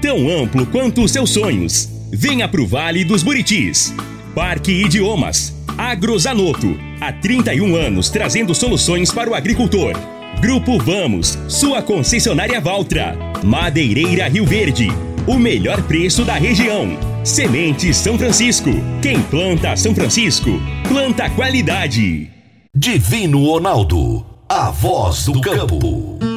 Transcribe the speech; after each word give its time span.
tão 0.00 0.28
amplo 0.28 0.66
quanto 0.66 1.02
os 1.02 1.10
seus 1.10 1.30
sonhos. 1.30 1.88
Venha 2.12 2.48
pro 2.48 2.66
Vale 2.66 3.04
dos 3.04 3.22
Buritis. 3.22 3.94
Parque 4.34 4.72
Idiomas. 4.72 5.54
Agrozanoto. 5.76 6.78
Há 7.00 7.12
31 7.12 7.74
anos 7.76 8.08
trazendo 8.08 8.54
soluções 8.54 9.10
para 9.10 9.30
o 9.30 9.34
agricultor. 9.34 9.92
Grupo 10.40 10.78
Vamos, 10.78 11.38
sua 11.48 11.82
concessionária 11.82 12.60
Valtra. 12.60 13.16
Madeireira 13.42 14.28
Rio 14.28 14.46
Verde. 14.46 14.88
O 15.26 15.38
melhor 15.38 15.82
preço 15.82 16.24
da 16.24 16.34
região. 16.34 16.96
Sementes 17.24 17.96
São 17.96 18.16
Francisco. 18.16 18.70
Quem 19.02 19.20
planta 19.22 19.76
São 19.76 19.94
Francisco, 19.94 20.50
planta 20.88 21.28
qualidade. 21.30 22.30
Divino 22.74 23.44
Ronaldo, 23.44 24.24
a 24.48 24.70
voz 24.70 25.24
do 25.24 25.40
campo. 25.40 26.35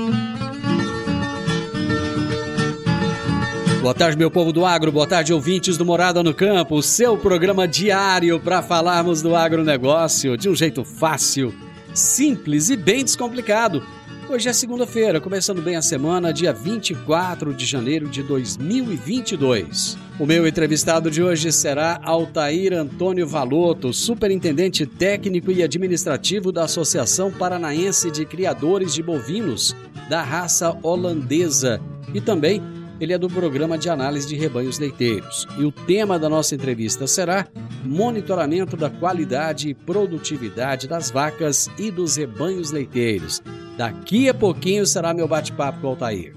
Boa 3.81 3.94
tarde, 3.94 4.17
meu 4.17 4.30
povo 4.30 4.52
do 4.52 4.66
agro, 4.66 4.91
boa 4.91 5.08
tarde, 5.08 5.33
ouvintes 5.33 5.77
do 5.77 5.85
Morada 5.85 6.22
no 6.22 6.33
Campo, 6.33 6.75
o 6.75 6.83
seu 6.83 7.17
programa 7.17 7.66
diário 7.66 8.38
para 8.38 8.61
falarmos 8.61 9.21
do 9.21 9.33
agronegócio 9.33 10.36
de 10.36 10.49
um 10.49 10.55
jeito 10.55 10.83
fácil, 10.83 11.53
simples 11.94 12.69
e 12.69 12.75
bem 12.75 13.05
descomplicado. 13.05 13.81
Hoje 14.27 14.49
é 14.49 14.53
segunda-feira, 14.53 15.21
começando 15.21 15.61
bem 15.61 15.77
a 15.77 15.81
semana, 15.81 16.33
dia 16.33 16.52
24 16.52 17.53
de 17.53 17.66
janeiro 17.66 18.09
de 18.09 18.21
2022. 18.21 19.97
O 20.19 20.25
meu 20.25 20.45
entrevistado 20.45 21.09
de 21.09 21.23
hoje 21.23 21.49
será 21.49 22.02
Altair 22.03 22.73
Antônio 22.73 23.25
Valoto, 23.25 23.93
superintendente 23.93 24.86
técnico 24.86 25.52
e 25.52 25.64
administrativo 25.64 26.52
da 26.52 26.66
Associação 26.66 27.31
Paranaense 27.31 28.11
de 28.11 28.25
Criadores 28.25 28.93
de 28.93 29.02
Bovinos 29.02 29.73
da 30.09 30.21
raça 30.21 30.77
holandesa 30.83 31.80
e 32.14 32.19
também 32.19 32.61
ele 33.00 33.14
é 33.14 33.17
do 33.17 33.30
programa 33.30 33.78
de 33.78 33.89
análise 33.89 34.28
de 34.28 34.36
rebanhos 34.36 34.78
leiteiros. 34.80 35.47
E 35.58 35.64
o 35.64 35.72
tema 35.72 36.19
da 36.19 36.28
nossa 36.28 36.55
entrevista 36.55 37.08
será 37.08 37.47
monitoramento 37.83 38.75
da 38.75 38.89
qualidade 38.89 39.69
e 39.69 39.73
produtividade 39.73 40.88
das 40.88 41.09
vacas 41.09 41.70
e 41.77 41.89
dos 41.89 42.17
rebanhos 42.17 42.72
leiteiros. 42.72 43.42
Daqui 43.77 44.27
a 44.27 44.33
pouquinho 44.33 44.86
será 44.86 45.14
meu 45.14 45.27
bate-papo 45.27 45.80
com 45.80 45.88
o 45.88 45.89
Altair. 45.92 46.36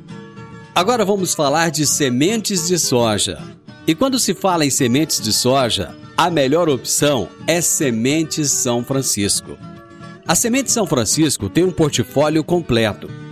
Agora 0.74 1.04
vamos 1.04 1.34
falar 1.34 1.70
de 1.70 1.86
sementes 1.86 2.68
de 2.68 2.78
soja. 2.78 3.42
E 3.86 3.94
quando 3.94 4.18
se 4.18 4.32
fala 4.32 4.64
em 4.64 4.70
sementes 4.70 5.20
de 5.20 5.32
soja, 5.32 5.94
a 6.16 6.30
melhor 6.30 6.68
opção 6.68 7.28
é 7.46 7.60
Sementes 7.60 8.50
São 8.50 8.84
Francisco. 8.84 9.58
A 10.26 10.36
Semente 10.36 10.70
São 10.70 10.86
Francisco 10.86 11.48
tem 11.48 11.64
um 11.64 11.72
portfólio 11.72 12.44
completo 12.44 13.10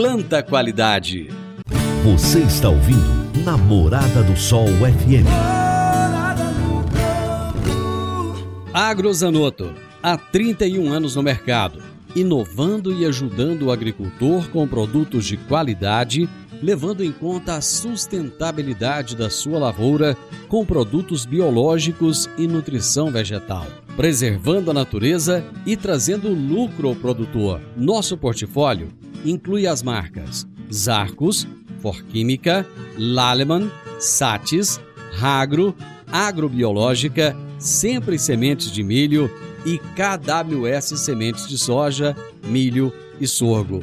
planta 0.00 0.44
qualidade. 0.44 1.28
Você 2.04 2.38
está 2.38 2.68
ouvindo 2.68 3.42
Namorada 3.44 4.22
do 4.22 4.36
Sol 4.36 4.68
FM. 4.68 5.26
Agrozanoto, 8.72 9.74
há 10.00 10.16
31 10.16 10.92
anos 10.92 11.16
no 11.16 11.22
mercado, 11.24 11.82
inovando 12.14 12.94
e 12.94 13.04
ajudando 13.04 13.62
o 13.62 13.72
agricultor 13.72 14.48
com 14.50 14.68
produtos 14.68 15.24
de 15.24 15.36
qualidade, 15.36 16.28
levando 16.62 17.02
em 17.02 17.10
conta 17.10 17.56
a 17.56 17.60
sustentabilidade 17.60 19.16
da 19.16 19.28
sua 19.28 19.58
lavoura 19.58 20.16
com 20.46 20.64
produtos 20.64 21.26
biológicos 21.26 22.30
e 22.38 22.46
nutrição 22.46 23.10
vegetal 23.10 23.66
preservando 23.98 24.70
a 24.70 24.74
natureza 24.74 25.44
e 25.66 25.76
trazendo 25.76 26.28
lucro 26.28 26.86
ao 26.86 26.94
produtor. 26.94 27.60
Nosso 27.76 28.16
portfólio 28.16 28.90
inclui 29.24 29.66
as 29.66 29.82
marcas 29.82 30.46
Zarcos, 30.72 31.48
Forquímica, 31.80 32.64
Laleman, 32.96 33.68
Satis, 33.98 34.80
Ragro, 35.12 35.74
Agrobiológica, 36.10 37.36
Sempre 37.58 38.18
Sementes 38.18 38.70
de 38.70 38.82
Milho 38.82 39.30
e 39.64 39.78
KWS 39.78 41.00
Sementes 41.00 41.48
de 41.48 41.56
Soja, 41.58 42.14
Milho 42.44 42.92
e 43.20 43.26
Sorgo. 43.26 43.82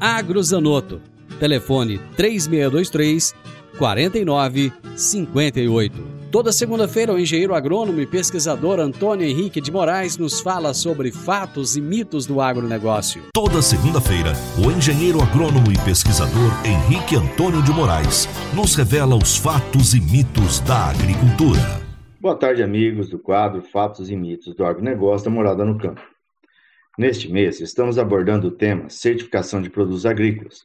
Agrozanoto, 0.00 1.00
telefone 1.38 2.00
3623 2.16 3.34
4958. 3.78 6.11
Toda 6.32 6.50
segunda-feira, 6.50 7.12
o 7.12 7.18
engenheiro 7.18 7.54
agrônomo 7.54 8.00
e 8.00 8.06
pesquisador 8.06 8.80
Antônio 8.80 9.26
Henrique 9.26 9.60
de 9.60 9.70
Moraes 9.70 10.16
nos 10.16 10.40
fala 10.40 10.72
sobre 10.72 11.12
fatos 11.12 11.76
e 11.76 11.80
mitos 11.82 12.24
do 12.24 12.40
agronegócio. 12.40 13.24
Toda 13.34 13.60
segunda-feira, 13.60 14.32
o 14.56 14.70
engenheiro 14.70 15.20
agrônomo 15.20 15.70
e 15.70 15.78
pesquisador 15.84 16.50
Henrique 16.64 17.16
Antônio 17.16 17.62
de 17.62 17.70
Moraes 17.70 18.26
nos 18.56 18.74
revela 18.74 19.14
os 19.14 19.36
fatos 19.36 19.92
e 19.92 20.00
mitos 20.00 20.60
da 20.60 20.86
agricultura. 20.86 21.60
Boa 22.18 22.34
tarde, 22.34 22.62
amigos 22.62 23.10
do 23.10 23.18
quadro 23.18 23.60
Fatos 23.60 24.08
e 24.08 24.16
Mitos 24.16 24.54
do 24.54 24.64
Agronegócio 24.64 25.26
da 25.26 25.30
Morada 25.30 25.66
no 25.66 25.76
Campo. 25.76 26.00
Neste 26.96 27.30
mês, 27.30 27.60
estamos 27.60 27.98
abordando 27.98 28.48
o 28.48 28.52
tema 28.52 28.88
Certificação 28.88 29.60
de 29.60 29.68
Produtos 29.68 30.06
Agrícolas, 30.06 30.64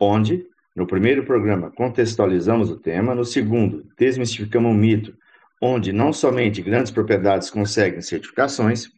onde 0.00 0.44
no 0.76 0.86
primeiro 0.86 1.24
programa, 1.24 1.70
contextualizamos 1.70 2.70
o 2.70 2.76
tema. 2.76 3.14
No 3.14 3.24
segundo, 3.24 3.90
desmistificamos 3.98 4.70
um 4.70 4.74
mito, 4.74 5.16
onde 5.58 5.90
não 5.90 6.12
somente 6.12 6.60
grandes 6.60 6.92
propriedades 6.92 7.48
conseguem 7.48 8.02
certificações. 8.02 8.90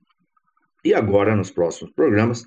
E 0.84 0.92
agora, 0.92 1.36
nos 1.36 1.52
próximos 1.52 1.92
programas, 1.94 2.44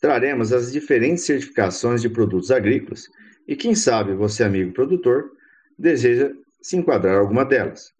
traremos 0.00 0.50
as 0.50 0.72
diferentes 0.72 1.24
certificações 1.24 2.00
de 2.00 2.08
produtos 2.08 2.50
agrícolas 2.50 3.06
e, 3.46 3.54
quem 3.54 3.74
sabe, 3.74 4.14
você, 4.14 4.42
amigo 4.42 4.72
produtor, 4.72 5.32
deseja 5.78 6.32
se 6.62 6.78
enquadrar 6.78 7.18
alguma 7.18 7.44
delas. 7.44 7.92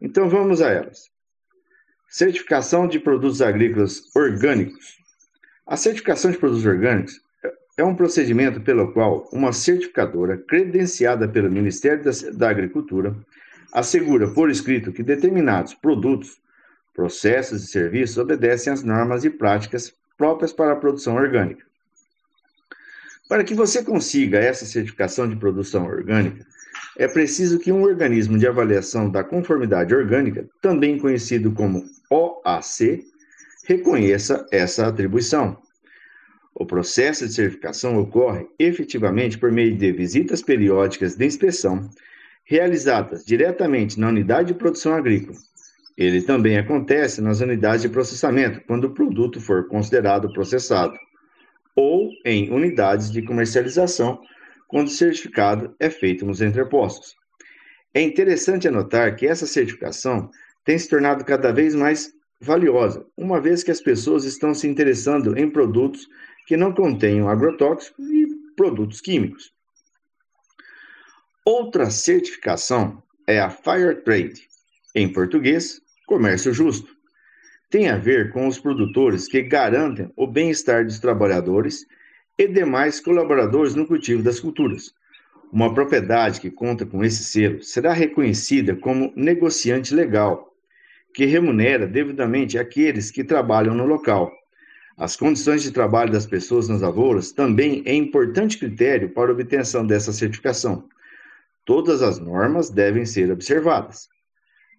Então 0.00 0.28
vamos 0.28 0.62
a 0.62 0.70
elas. 0.70 1.10
Certificação 2.08 2.86
de 2.86 3.00
produtos 3.00 3.42
agrícolas 3.42 4.14
orgânicos. 4.14 4.96
A 5.66 5.76
certificação 5.76 6.30
de 6.30 6.38
produtos 6.38 6.64
orgânicos 6.64 7.20
é 7.76 7.84
um 7.84 7.94
procedimento 7.94 8.60
pelo 8.60 8.90
qual 8.92 9.28
uma 9.30 9.52
certificadora 9.52 10.38
credenciada 10.38 11.28
pelo 11.28 11.50
Ministério 11.50 12.02
da 12.32 12.48
Agricultura 12.48 13.14
assegura 13.70 14.28
por 14.28 14.50
escrito 14.50 14.92
que 14.92 15.02
determinados 15.02 15.74
produtos, 15.74 16.40
processos 16.94 17.62
e 17.62 17.66
serviços 17.66 18.16
obedecem 18.16 18.72
às 18.72 18.82
normas 18.82 19.24
e 19.24 19.30
práticas 19.30 19.92
próprias 20.16 20.52
para 20.52 20.72
a 20.72 20.76
produção 20.76 21.16
orgânica. 21.16 21.66
Para 23.28 23.44
que 23.44 23.54
você 23.54 23.84
consiga 23.84 24.38
essa 24.38 24.64
certificação 24.64 25.28
de 25.28 25.36
produção 25.36 25.84
orgânica, 25.84 26.46
é 26.96 27.06
preciso 27.06 27.58
que 27.58 27.70
um 27.70 27.82
organismo 27.82 28.38
de 28.38 28.46
avaliação 28.46 29.10
da 29.10 29.22
conformidade 29.22 29.94
orgânica, 29.94 30.48
também 30.62 30.98
conhecido 30.98 31.52
como 31.52 31.84
OAC, 32.08 33.04
reconheça 33.66 34.46
essa 34.50 34.86
atribuição. 34.86 35.58
O 36.58 36.64
processo 36.64 37.26
de 37.26 37.34
certificação 37.34 37.98
ocorre 37.98 38.46
efetivamente 38.58 39.36
por 39.36 39.52
meio 39.52 39.76
de 39.76 39.92
visitas 39.92 40.40
periódicas 40.40 41.14
de 41.14 41.26
inspeção 41.26 41.90
realizadas 42.44 43.26
diretamente 43.26 44.00
na 44.00 44.08
unidade 44.08 44.48
de 44.48 44.58
produção 44.58 44.94
agrícola. 44.94 45.36
Ele 45.98 46.22
também 46.22 46.56
acontece 46.56 47.20
nas 47.20 47.40
unidades 47.40 47.82
de 47.82 47.90
processamento, 47.90 48.62
quando 48.66 48.84
o 48.84 48.94
produto 48.94 49.38
for 49.38 49.68
considerado 49.68 50.32
processado, 50.32 50.96
ou 51.74 52.08
em 52.24 52.50
unidades 52.50 53.10
de 53.10 53.20
comercialização, 53.20 54.18
quando 54.66 54.86
o 54.86 54.90
certificado 54.90 55.74
é 55.78 55.90
feito 55.90 56.24
nos 56.24 56.40
entrepostos. 56.40 57.14
É 57.92 58.00
interessante 58.00 58.66
anotar 58.66 59.14
que 59.14 59.26
essa 59.26 59.46
certificação 59.46 60.30
tem 60.64 60.78
se 60.78 60.88
tornado 60.88 61.22
cada 61.22 61.52
vez 61.52 61.74
mais 61.74 62.12
valiosa, 62.40 63.04
uma 63.14 63.40
vez 63.42 63.62
que 63.62 63.70
as 63.70 63.80
pessoas 63.82 64.24
estão 64.24 64.54
se 64.54 64.66
interessando 64.66 65.38
em 65.38 65.50
produtos 65.50 66.08
que 66.46 66.56
não 66.56 66.72
contenham 66.72 67.28
agrotóxicos 67.28 68.08
e 68.08 68.26
produtos 68.56 69.00
químicos. 69.00 69.52
Outra 71.44 71.90
certificação 71.90 73.02
é 73.26 73.38
a 73.40 73.50
Fair 73.50 74.02
Trade, 74.02 74.48
em 74.94 75.12
português, 75.12 75.80
comércio 76.06 76.52
justo. 76.52 76.96
Tem 77.68 77.88
a 77.88 77.98
ver 77.98 78.32
com 78.32 78.46
os 78.46 78.58
produtores 78.58 79.28
que 79.28 79.42
garantem 79.42 80.10
o 80.16 80.26
bem-estar 80.26 80.84
dos 80.84 81.00
trabalhadores 81.00 81.84
e 82.38 82.46
demais 82.46 83.00
colaboradores 83.00 83.74
no 83.74 83.86
cultivo 83.86 84.22
das 84.22 84.38
culturas. 84.38 84.94
Uma 85.52 85.72
propriedade 85.74 86.40
que 86.40 86.50
conta 86.50 86.86
com 86.86 87.04
esse 87.04 87.24
selo 87.24 87.62
será 87.62 87.92
reconhecida 87.92 88.74
como 88.76 89.12
negociante 89.16 89.94
legal, 89.94 90.52
que 91.14 91.24
remunera 91.24 91.86
devidamente 91.86 92.58
aqueles 92.58 93.10
que 93.10 93.24
trabalham 93.24 93.74
no 93.74 93.86
local. 93.86 94.32
As 94.96 95.14
condições 95.14 95.62
de 95.62 95.70
trabalho 95.70 96.10
das 96.10 96.24
pessoas 96.24 96.68
nas 96.68 96.80
lavouras 96.80 97.30
também 97.30 97.82
é 97.84 97.94
importante 97.94 98.56
critério 98.56 99.10
para 99.10 99.30
obtenção 99.30 99.86
dessa 99.86 100.10
certificação. 100.10 100.84
Todas 101.66 102.00
as 102.00 102.18
normas 102.18 102.70
devem 102.70 103.04
ser 103.04 103.30
observadas. 103.30 104.08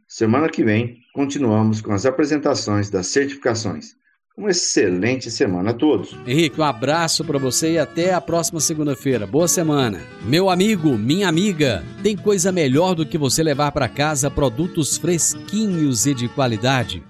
Semana 0.08 0.50
que 0.50 0.64
vem, 0.64 1.02
continuamos 1.14 1.82
com 1.82 1.92
as 1.92 2.06
apresentações 2.06 2.90
das 2.90 3.08
certificações. 3.08 3.96
Uma 4.36 4.52
excelente 4.52 5.30
semana 5.30 5.72
a 5.72 5.74
todos. 5.74 6.16
Henrique, 6.26 6.62
um 6.62 6.64
abraço 6.64 7.26
para 7.26 7.38
você 7.38 7.74
e 7.74 7.80
até 7.80 8.14
a 8.14 8.22
próxima 8.22 8.60
segunda-feira. 8.60 9.28
Boa 9.28 9.48
semana. 9.48 10.00
Meu 10.24 10.50
amigo, 10.50 10.98
minha 10.98 11.28
amiga, 11.28 11.84
tem 12.02 12.16
coisa 12.16 12.52
melhor 12.52 12.96
do 12.96 13.06
que 13.06 13.18
você 13.18 13.44
levar 13.44 13.72
para 13.72 13.90
casa 13.90 14.32
produtos 14.32 14.98
fresquinhos 14.98 16.06
e 16.06 16.14
de 16.14 16.30
qualidade. 16.30 17.04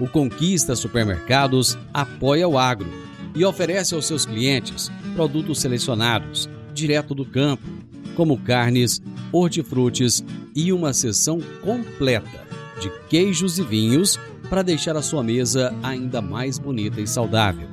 O 0.00 0.08
Conquista 0.08 0.76
Supermercados 0.76 1.76
apoia 1.92 2.48
o 2.48 2.56
agro 2.56 2.88
e 3.34 3.44
oferece 3.44 3.94
aos 3.94 4.06
seus 4.06 4.24
clientes 4.24 4.90
produtos 5.14 5.60
selecionados, 5.60 6.48
direto 6.72 7.14
do 7.14 7.24
campo, 7.24 7.66
como 8.14 8.38
carnes, 8.38 9.02
hortifrutis 9.32 10.24
e 10.54 10.72
uma 10.72 10.92
seção 10.92 11.40
completa 11.62 12.46
de 12.80 12.90
queijos 13.08 13.58
e 13.58 13.62
vinhos 13.62 14.18
para 14.48 14.62
deixar 14.62 14.96
a 14.96 15.02
sua 15.02 15.22
mesa 15.22 15.74
ainda 15.82 16.22
mais 16.22 16.58
bonita 16.58 17.00
e 17.00 17.06
saudável. 17.06 17.68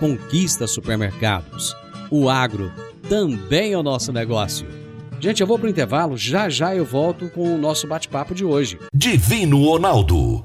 Conquista 0.00 0.66
supermercados. 0.66 1.74
O 2.10 2.28
agro 2.30 2.72
também 3.08 3.72
é 3.72 3.78
o 3.78 3.82
nosso 3.82 4.12
negócio. 4.12 4.66
Gente, 5.20 5.40
eu 5.40 5.46
vou 5.46 5.58
para 5.58 5.66
o 5.66 5.70
intervalo, 5.70 6.16
já 6.16 6.48
já 6.48 6.74
eu 6.74 6.84
volto 6.84 7.28
com 7.30 7.54
o 7.54 7.58
nosso 7.58 7.86
bate-papo 7.86 8.34
de 8.34 8.44
hoje. 8.44 8.78
Divino 8.94 9.64
Ronaldo, 9.64 10.44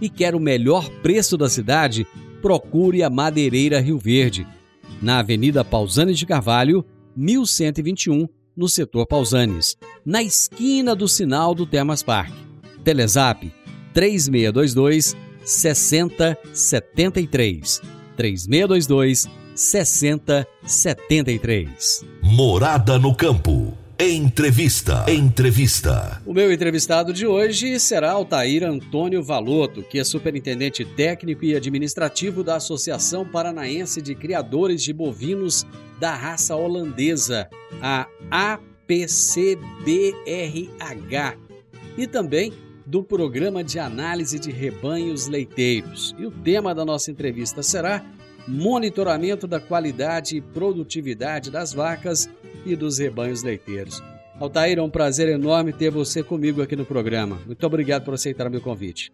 e 0.00 0.08
quer 0.08 0.34
o 0.34 0.40
melhor 0.40 0.88
preço 1.02 1.36
da 1.36 1.48
cidade, 1.48 2.06
procure 2.40 3.02
a 3.02 3.10
Madeireira 3.10 3.80
Rio 3.80 3.98
Verde, 3.98 4.46
na 5.00 5.18
Avenida 5.18 5.64
Pausanes 5.64 6.18
de 6.18 6.26
Carvalho, 6.26 6.84
1121, 7.16 8.28
no 8.56 8.68
setor 8.68 9.06
Pausanes, 9.06 9.76
na 10.04 10.22
esquina 10.22 10.94
do 10.94 11.08
sinal 11.08 11.54
do 11.54 11.64
Termas 11.66 12.02
Park. 12.02 12.32
Telezap 12.84 13.50
3622 13.92 15.16
6073. 15.44 17.82
3622 18.16 19.28
6073. 19.54 22.04
Morada 22.22 22.98
no 22.98 23.14
campo. 23.14 23.76
Entrevista. 24.02 25.04
Entrevista. 25.10 26.22
O 26.24 26.32
meu 26.32 26.50
entrevistado 26.50 27.12
de 27.12 27.26
hoje 27.26 27.78
será 27.78 28.12
Altair 28.12 28.64
Antônio 28.64 29.22
Valoto, 29.22 29.82
que 29.82 29.98
é 29.98 30.04
superintendente 30.04 30.86
técnico 30.86 31.44
e 31.44 31.54
administrativo 31.54 32.42
da 32.42 32.56
Associação 32.56 33.26
Paranaense 33.26 34.00
de 34.00 34.14
Criadores 34.14 34.82
de 34.82 34.94
Bovinos 34.94 35.66
da 35.98 36.14
Raça 36.14 36.56
Holandesa, 36.56 37.46
a 37.82 38.06
APCBRH, 38.30 39.58
e 41.98 42.06
também 42.06 42.54
do 42.86 43.04
Programa 43.04 43.62
de 43.62 43.78
Análise 43.78 44.38
de 44.38 44.50
Rebanhos 44.50 45.26
Leiteiros. 45.26 46.16
E 46.18 46.24
o 46.24 46.30
tema 46.30 46.74
da 46.74 46.86
nossa 46.86 47.10
entrevista 47.10 47.62
será 47.62 48.02
Monitoramento 48.46 49.46
da 49.46 49.60
qualidade 49.60 50.36
e 50.36 50.40
produtividade 50.40 51.50
das 51.50 51.72
vacas 51.72 52.28
e 52.64 52.74
dos 52.74 52.98
rebanhos 52.98 53.42
leiteiros. 53.42 54.02
Altair, 54.40 54.78
é 54.78 54.82
um 54.82 54.88
prazer 54.88 55.28
enorme 55.28 55.72
ter 55.72 55.90
você 55.90 56.22
comigo 56.22 56.62
aqui 56.62 56.74
no 56.74 56.86
programa. 56.86 57.38
Muito 57.44 57.66
obrigado 57.66 58.04
por 58.04 58.14
aceitar 58.14 58.46
o 58.46 58.50
meu 58.50 58.60
convite. 58.60 59.12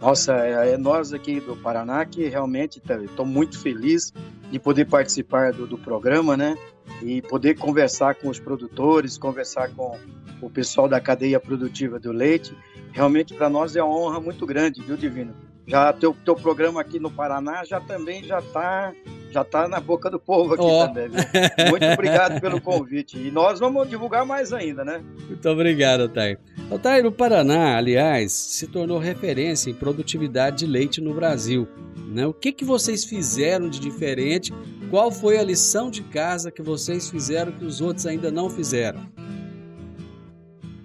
Nossa, 0.00 0.36
é, 0.46 0.74
é 0.74 0.76
nós 0.76 1.12
aqui 1.12 1.40
do 1.40 1.56
Paraná 1.56 2.04
que 2.04 2.28
realmente 2.28 2.80
estou 3.04 3.26
muito 3.26 3.58
feliz 3.58 4.12
de 4.50 4.58
poder 4.58 4.86
participar 4.86 5.52
do, 5.52 5.66
do 5.66 5.76
programa, 5.76 6.36
né? 6.36 6.56
E 7.02 7.20
poder 7.20 7.56
conversar 7.56 8.14
com 8.14 8.28
os 8.28 8.38
produtores, 8.38 9.18
conversar 9.18 9.70
com 9.74 9.98
o 10.40 10.48
pessoal 10.48 10.88
da 10.88 11.00
cadeia 11.00 11.40
produtiva 11.40 11.98
do 11.98 12.12
leite. 12.12 12.56
Realmente 12.92 13.34
para 13.34 13.50
nós 13.50 13.74
é 13.74 13.82
uma 13.82 13.98
honra 13.98 14.20
muito 14.20 14.46
grande, 14.46 14.80
viu, 14.80 14.96
Divino? 14.96 15.34
Já 15.68 15.92
teu, 15.92 16.16
teu 16.24 16.34
programa 16.34 16.80
aqui 16.80 16.98
no 16.98 17.10
Paraná 17.10 17.62
já 17.62 17.78
também 17.78 18.24
já 18.24 18.38
está 18.38 18.92
já 19.30 19.44
tá 19.44 19.68
na 19.68 19.78
boca 19.78 20.10
do 20.10 20.18
povo 20.18 20.54
aqui 20.54 20.62
oh. 20.64 20.86
também. 20.86 21.10
Viu? 21.10 21.20
Muito 21.68 21.84
obrigado 21.84 22.40
pelo 22.40 22.60
convite. 22.60 23.18
E 23.18 23.30
nós 23.30 23.60
vamos 23.60 23.86
divulgar 23.88 24.24
mais 24.24 24.54
ainda, 24.54 24.82
né? 24.82 25.02
Muito 25.28 25.46
obrigado, 25.50 26.04
Otair. 26.04 26.38
Otair, 26.70 27.04
o 27.04 27.12
Paraná, 27.12 27.76
aliás, 27.76 28.32
se 28.32 28.66
tornou 28.66 28.98
referência 28.98 29.70
em 29.70 29.74
produtividade 29.74 30.58
de 30.58 30.66
leite 30.66 31.00
no 31.02 31.12
Brasil. 31.12 31.68
Né? 32.08 32.26
O 32.26 32.32
que, 32.32 32.52
que 32.52 32.64
vocês 32.64 33.04
fizeram 33.04 33.68
de 33.68 33.78
diferente? 33.78 34.50
Qual 34.90 35.12
foi 35.12 35.36
a 35.38 35.42
lição 35.42 35.90
de 35.90 36.02
casa 36.02 36.50
que 36.50 36.62
vocês 36.62 37.10
fizeram 37.10 37.52
que 37.52 37.64
os 37.64 37.82
outros 37.82 38.06
ainda 38.06 38.30
não 38.30 38.48
fizeram? 38.48 39.00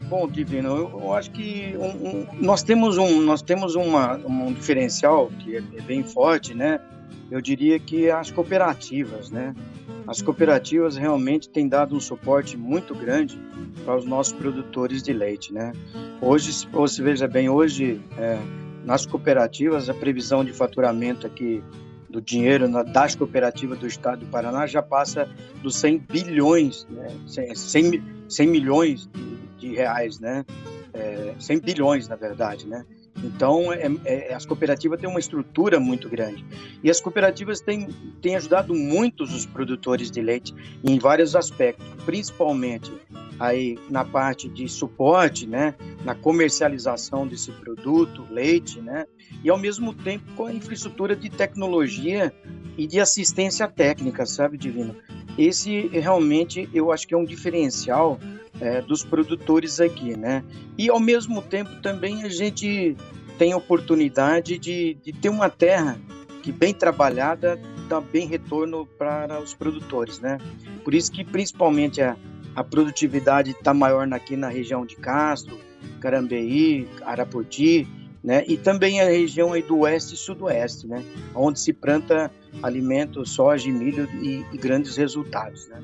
Bom, 0.10 0.28
Divino, 0.28 0.70
eu, 0.70 1.00
eu 1.02 1.14
acho 1.14 1.32
que 1.32 1.76
um, 1.78 2.08
um, 2.08 2.28
nós 2.40 2.62
temos, 2.62 2.98
um, 2.98 3.22
nós 3.22 3.42
temos 3.42 3.76
uma, 3.76 4.16
um 4.18 4.54
diferencial 4.54 5.32
que 5.40 5.56
é, 5.58 5.64
é 5.78 5.82
bem 5.82 6.04
forte, 6.04 6.54
né? 6.54 6.80
Eu 7.32 7.42
diria 7.42 7.80
que 7.80 8.12
as 8.12 8.30
cooperativas, 8.30 9.32
né? 9.32 9.56
As 10.06 10.22
cooperativas 10.22 10.98
realmente 10.98 11.50
têm 11.50 11.68
dado 11.68 11.96
um 11.96 12.00
suporte 12.00 12.58
muito 12.58 12.94
grande 12.94 13.40
para 13.86 13.96
os 13.96 14.06
nossos 14.06 14.34
produtores 14.34 15.02
de 15.02 15.14
leite, 15.14 15.54
né? 15.54 15.72
Hoje, 16.22 16.52
você 16.72 17.02
veja 17.02 17.28
bem, 17.28 17.50
hoje 17.50 18.02
é, 18.18 18.38
nas 18.86 19.06
cooperativas 19.06 19.90
a 19.90 19.94
previsão 19.94 20.44
de 20.44 20.54
faturamento 20.54 21.26
aqui 21.26 21.64
do 22.10 22.22
dinheiro 22.22 22.68
das 22.84 23.16
cooperativas 23.16 23.80
do 23.80 23.88
estado 23.88 24.20
do 24.20 24.28
Paraná 24.28 24.68
já 24.68 24.84
passa 24.84 25.28
dos 25.64 25.76
100 25.78 25.98
bilhões, 25.98 26.86
né? 26.90 27.08
100, 27.26 28.04
100 28.30 28.48
milhões 28.48 29.08
de, 29.08 29.43
de 29.64 29.76
reais, 29.76 30.20
né? 30.20 30.46
É, 30.94 31.34
100 31.40 31.60
bilhões, 31.60 32.08
na 32.08 32.16
verdade, 32.16 32.68
né? 32.68 32.86
Então, 33.24 33.72
é, 33.72 33.90
é, 34.06 34.34
as 34.34 34.46
cooperativas 34.46 35.00
têm 35.00 35.10
uma 35.10 35.20
estrutura 35.20 35.80
muito 35.80 36.10
grande. 36.10 36.46
E 36.84 36.90
as 36.90 37.00
cooperativas 37.00 37.62
têm, 37.62 37.88
têm 38.22 38.36
ajudado 38.36 38.74
muitos 38.74 39.34
os 39.34 39.46
produtores 39.46 40.12
de 40.12 40.22
leite 40.22 40.54
em 40.84 41.00
vários 41.00 41.36
aspectos, 41.36 41.86
principalmente 42.06 42.92
aí 43.40 43.80
na 43.90 44.04
parte 44.04 44.50
de 44.50 44.68
suporte, 44.68 45.48
né, 45.48 45.74
na 46.04 46.14
comercialização 46.14 47.28
desse 47.28 47.52
produto, 47.52 48.28
leite, 48.30 48.80
né, 48.80 49.06
e 49.44 49.50
ao 49.50 49.58
mesmo 49.58 49.94
tempo 49.94 50.24
com 50.36 50.46
a 50.46 50.54
infraestrutura 50.54 51.16
de 51.16 51.30
tecnologia 51.30 52.34
e 52.78 52.86
de 52.86 53.00
assistência 53.00 53.68
técnica, 53.68 54.26
sabe, 54.26 54.58
Divino? 54.58 54.96
Esse 55.38 55.88
realmente 55.88 56.70
eu 56.74 56.92
acho 56.92 57.08
que 57.08 57.14
é 57.14 57.18
um 57.18 57.26
diferencial 57.26 58.20
é, 58.60 58.82
dos 58.82 59.04
produtores 59.04 59.80
aqui, 59.80 60.16
né? 60.16 60.44
E 60.78 60.90
ao 60.90 61.00
mesmo 61.00 61.42
tempo 61.42 61.82
também 61.82 62.24
a 62.24 62.30
gente 62.30 62.96
tem 63.38 63.52
a 63.52 63.58
oportunidade 63.58 64.58
de, 64.58 64.96
de 65.04 65.12
ter 65.12 65.30
uma 65.30 65.50
terra 65.50 65.98
que 66.42 66.52
bem 66.52 66.74
trabalhada 66.74 67.60
dá 67.88 68.00
bem 68.00 68.28
retorno 68.28 68.86
para 68.98 69.40
os 69.42 69.54
produtores, 69.54 70.20
né? 70.20 70.38
Por 70.84 70.94
isso 70.94 71.12
que 71.12 71.24
principalmente 71.24 72.02
a, 72.02 72.16
a 72.56 72.64
produtividade 72.64 73.52
está 73.52 73.74
maior 73.74 74.12
aqui 74.14 74.36
na 74.36 74.50
região 74.50 74.86
de 74.86 74.96
Castro, 74.96 75.58
Carambeí, 76.00 76.88
Arapoti, 77.04 77.88
né? 78.24 78.44
E 78.48 78.58
também 78.58 79.02
a 79.02 79.06
região 79.06 79.52
do 79.62 79.80
oeste 79.80 80.16
e 80.16 80.18
sudoeste, 80.18 80.88
né? 80.88 81.04
Onde 81.36 81.60
se 81.60 81.74
planta 81.74 82.32
alimentos, 82.62 83.32
soja 83.32 83.70
milho 83.70 84.08
e, 84.22 84.46
e 84.54 84.58
grandes 84.58 84.96
resultados, 84.96 85.68
né? 85.68 85.82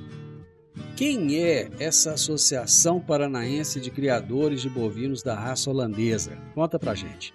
Quem 0.95 1.41
é 1.41 1.69
essa 1.79 2.13
Associação 2.13 2.99
Paranaense 2.99 3.79
de 3.79 3.89
Criadores 3.89 4.61
de 4.61 4.69
Bovinos 4.69 5.23
da 5.23 5.33
Raça 5.33 5.69
Holandesa? 5.69 6.37
Conta 6.53 6.77
pra 6.77 6.93
gente. 6.93 7.33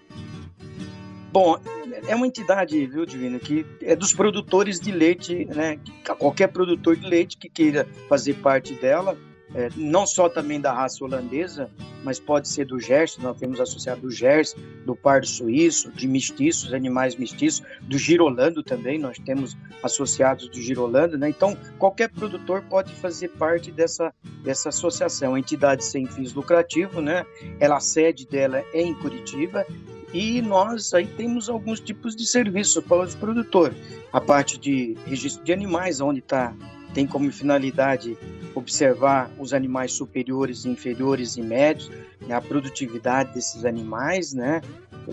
Bom, 1.33 1.59
é 2.07 2.15
uma 2.15 2.27
entidade, 2.27 2.87
viu, 2.87 3.05
Divino, 3.05 3.41
que 3.41 3.67
é 3.83 3.97
dos 3.97 4.13
produtores 4.13 4.79
de 4.79 4.93
leite, 4.93 5.47
né? 5.47 5.79
Qualquer 6.19 6.49
produtor 6.49 6.97
de 6.97 7.07
leite 7.07 7.37
que 7.37 7.49
queira 7.49 7.89
fazer 8.09 8.35
parte 8.35 8.75
dela, 8.75 9.17
é, 9.55 9.69
não 9.77 10.07
só 10.07 10.29
também 10.29 10.61
da 10.61 10.73
raça 10.73 11.05
holandesa, 11.05 11.71
mas 12.03 12.19
pode 12.19 12.49
ser 12.49 12.67
do 12.67 12.79
Gers, 12.79 13.17
nós 13.19 13.37
temos 13.39 13.61
associado 13.61 14.03
do 14.03 14.11
Gers, 14.11 14.55
do 14.85 14.95
pardo 14.97 15.27
suíço, 15.27 15.91
de 15.93 16.09
mestiços, 16.09 16.75
animais 16.75 17.17
mestiços, 17.17 17.63
do 17.83 17.97
girolando 17.97 18.63
também, 18.63 18.99
nós 18.99 19.19
temos 19.19 19.57
associados 19.83 20.49
do 20.49 20.61
girolando, 20.61 21.17
né? 21.17 21.29
Então, 21.29 21.57
qualquer 21.79 22.09
produtor 22.09 22.63
pode 22.69 22.93
fazer 22.95 23.29
parte 23.29 23.71
dessa, 23.71 24.13
dessa 24.43 24.71
associação, 24.71 25.39
entidade 25.39 25.85
sem 25.85 26.07
fins 26.07 26.35
lucrativos, 26.35 27.03
né? 27.03 27.25
Ela, 27.61 27.77
a 27.77 27.81
sede 27.81 28.27
dela 28.27 28.65
é 28.73 28.83
em 28.83 28.95
Curitiba 28.95 29.65
e 30.13 30.41
nós 30.41 30.95
aí 30.95 31.07
temos 31.07 31.49
alguns 31.49 31.81
tipos 31.81 32.15
de 32.15 32.27
serviços 32.27 32.83
para 32.85 33.03
os 33.03 33.15
produtores. 33.15 33.77
A 34.13 34.21
parte 34.21 34.59
de 34.59 34.97
registro 35.07 35.45
de 35.45 35.53
animais, 35.53 36.01
onde 36.01 36.21
está 36.21 36.55
tem 36.95 37.07
como 37.07 37.31
finalidade 37.33 38.17
observar 38.55 39.31
os 39.39 39.53
animais 39.53 39.93
superiores, 39.93 40.65
inferiores 40.65 41.37
e 41.37 41.43
médios, 41.43 41.91
né, 42.27 42.35
a 42.35 42.41
produtividade 42.41 43.35
desses 43.35 43.65
animais, 43.65 44.33
né? 44.33 44.63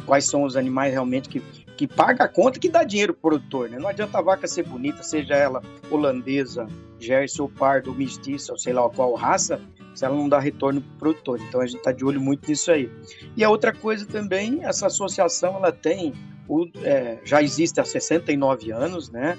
Quais 0.06 0.26
são 0.26 0.44
os 0.44 0.56
animais 0.56 0.94
realmente 0.94 1.28
que, 1.28 1.42
que 1.76 1.86
paga 1.88 2.24
a 2.24 2.28
conta 2.28 2.60
que 2.60 2.70
dá 2.70 2.84
dinheiro 2.84 3.14
para 3.14 3.20
o 3.20 3.32
produtor, 3.32 3.70
né? 3.70 3.78
Não 3.78 3.90
adianta 3.90 4.20
a 4.20 4.22
vaca 4.22 4.48
ser 4.48 4.64
bonita, 4.64 5.04
seja 5.04 5.34
ela 5.34 5.62
holandesa, 5.90 6.68
Jersey 7.00 7.42
ou 7.42 7.50
pardo, 7.50 7.94
mestiça, 7.94 8.54
ou 8.54 8.58
sei 8.58 8.72
lá 8.72 8.88
qual 8.90 9.14
raça, 9.16 9.60
se 9.94 10.06
ela 10.06 10.16
não 10.16 10.30
dá 10.30 10.40
retorno 10.40 10.82
para 10.82 10.94
o 10.94 10.98
produtor. 11.00 11.42
Então 11.42 11.60
a 11.60 11.66
gente 11.66 11.80
está 11.80 11.92
de 11.92 12.06
olho 12.06 12.22
muito 12.22 12.48
nisso 12.48 12.72
aí. 12.72 12.90
E 13.36 13.44
a 13.44 13.50
outra 13.50 13.74
coisa 13.74 14.06
também, 14.06 14.64
essa 14.64 14.88
associação 14.88 15.56
ela 15.58 15.72
tem, 15.72 16.14
o, 16.48 16.68
é, 16.84 17.18
já 17.26 17.42
existe 17.42 17.82
há 17.82 17.84
69 17.84 18.72
anos, 18.72 19.10
né? 19.10 19.38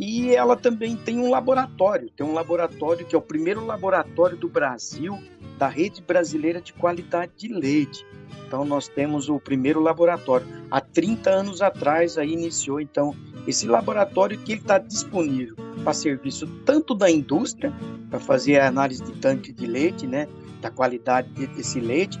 E 0.00 0.34
ela 0.34 0.56
também 0.56 0.96
tem 0.96 1.18
um 1.18 1.28
laboratório, 1.28 2.08
tem 2.16 2.26
um 2.26 2.32
laboratório 2.32 3.04
que 3.04 3.14
é 3.14 3.18
o 3.18 3.22
primeiro 3.22 3.66
laboratório 3.66 4.34
do 4.34 4.48
Brasil 4.48 5.18
da 5.58 5.68
rede 5.68 6.00
brasileira 6.00 6.58
de 6.58 6.72
qualidade 6.72 7.32
de 7.36 7.48
leite. 7.48 8.06
Então 8.46 8.64
nós 8.64 8.88
temos 8.88 9.28
o 9.28 9.38
primeiro 9.38 9.78
laboratório. 9.78 10.46
Há 10.70 10.80
30 10.80 11.28
anos 11.28 11.60
atrás 11.60 12.16
aí 12.16 12.32
iniciou 12.32 12.80
então 12.80 13.14
esse 13.46 13.66
laboratório 13.66 14.38
que 14.38 14.54
está 14.54 14.78
disponível 14.78 15.54
para 15.84 15.92
serviço 15.92 16.46
tanto 16.64 16.94
da 16.94 17.10
indústria, 17.10 17.70
para 18.08 18.18
fazer 18.18 18.58
a 18.58 18.68
análise 18.68 19.04
de 19.04 19.12
tanque 19.12 19.52
de 19.52 19.66
leite, 19.66 20.06
né, 20.06 20.26
da 20.62 20.70
qualidade 20.70 21.28
desse 21.28 21.78
leite, 21.78 22.18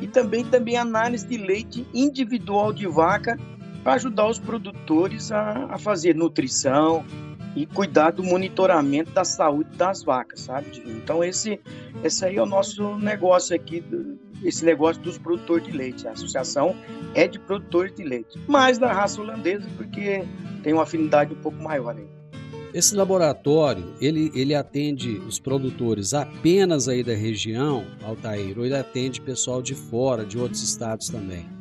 e 0.00 0.06
também 0.06 0.46
também 0.46 0.78
análise 0.78 1.26
de 1.26 1.36
leite 1.36 1.86
individual 1.92 2.72
de 2.72 2.86
vaca 2.86 3.38
para 3.82 3.94
ajudar 3.94 4.28
os 4.28 4.38
produtores 4.38 5.32
a, 5.32 5.66
a, 5.70 5.78
fazer 5.78 6.14
nutrição 6.14 7.04
e 7.56 7.66
cuidar 7.66 8.10
do 8.10 8.22
monitoramento 8.22 9.10
da 9.12 9.24
saúde 9.24 9.76
das 9.76 10.02
vacas, 10.02 10.42
sabe? 10.42 10.82
Então 10.86 11.24
esse, 11.24 11.60
esse 12.04 12.24
aí 12.24 12.36
é 12.36 12.42
o 12.42 12.46
nosso 12.46 12.96
negócio 12.98 13.54
aqui, 13.54 13.82
esse 14.44 14.64
negócio 14.64 15.02
dos 15.02 15.18
produtores 15.18 15.66
de 15.66 15.72
leite. 15.72 16.06
A 16.06 16.12
associação 16.12 16.76
é 17.14 17.26
de 17.26 17.38
produtores 17.38 17.94
de 17.94 18.04
leite, 18.04 18.38
mais 18.46 18.78
da 18.78 18.92
raça 18.92 19.20
holandesa 19.20 19.66
porque 19.76 20.24
tem 20.62 20.72
uma 20.72 20.82
afinidade 20.82 21.32
um 21.32 21.38
pouco 21.38 21.58
maior 21.62 21.96
aí. 21.96 22.06
Esse 22.74 22.94
laboratório, 22.94 23.94
ele, 23.98 24.30
ele 24.34 24.54
atende 24.54 25.16
os 25.26 25.40
produtores 25.40 26.12
apenas 26.12 26.86
aí 26.86 27.02
da 27.02 27.14
região, 27.14 27.86
Altair, 28.04 28.58
ou 28.58 28.66
ele 28.66 28.76
atende 28.76 29.22
pessoal 29.22 29.62
de 29.62 29.74
fora, 29.74 30.24
de 30.24 30.38
outros 30.38 30.62
estados 30.62 31.08
também? 31.08 31.57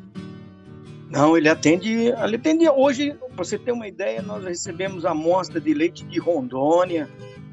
Não, 1.10 1.38
ele 1.38 1.48
atende, 1.48 1.90
ele 1.90 2.36
atende 2.36 2.68
hoje, 2.70 3.14
para 3.14 3.44
você 3.44 3.58
ter 3.58 3.72
uma 3.72 3.88
ideia, 3.88 4.22
nós 4.22 4.44
recebemos 4.44 5.06
amostra 5.06 5.60
de 5.60 5.74
leite 5.74 6.04
de 6.06 6.20
Rondônia, 6.20 7.10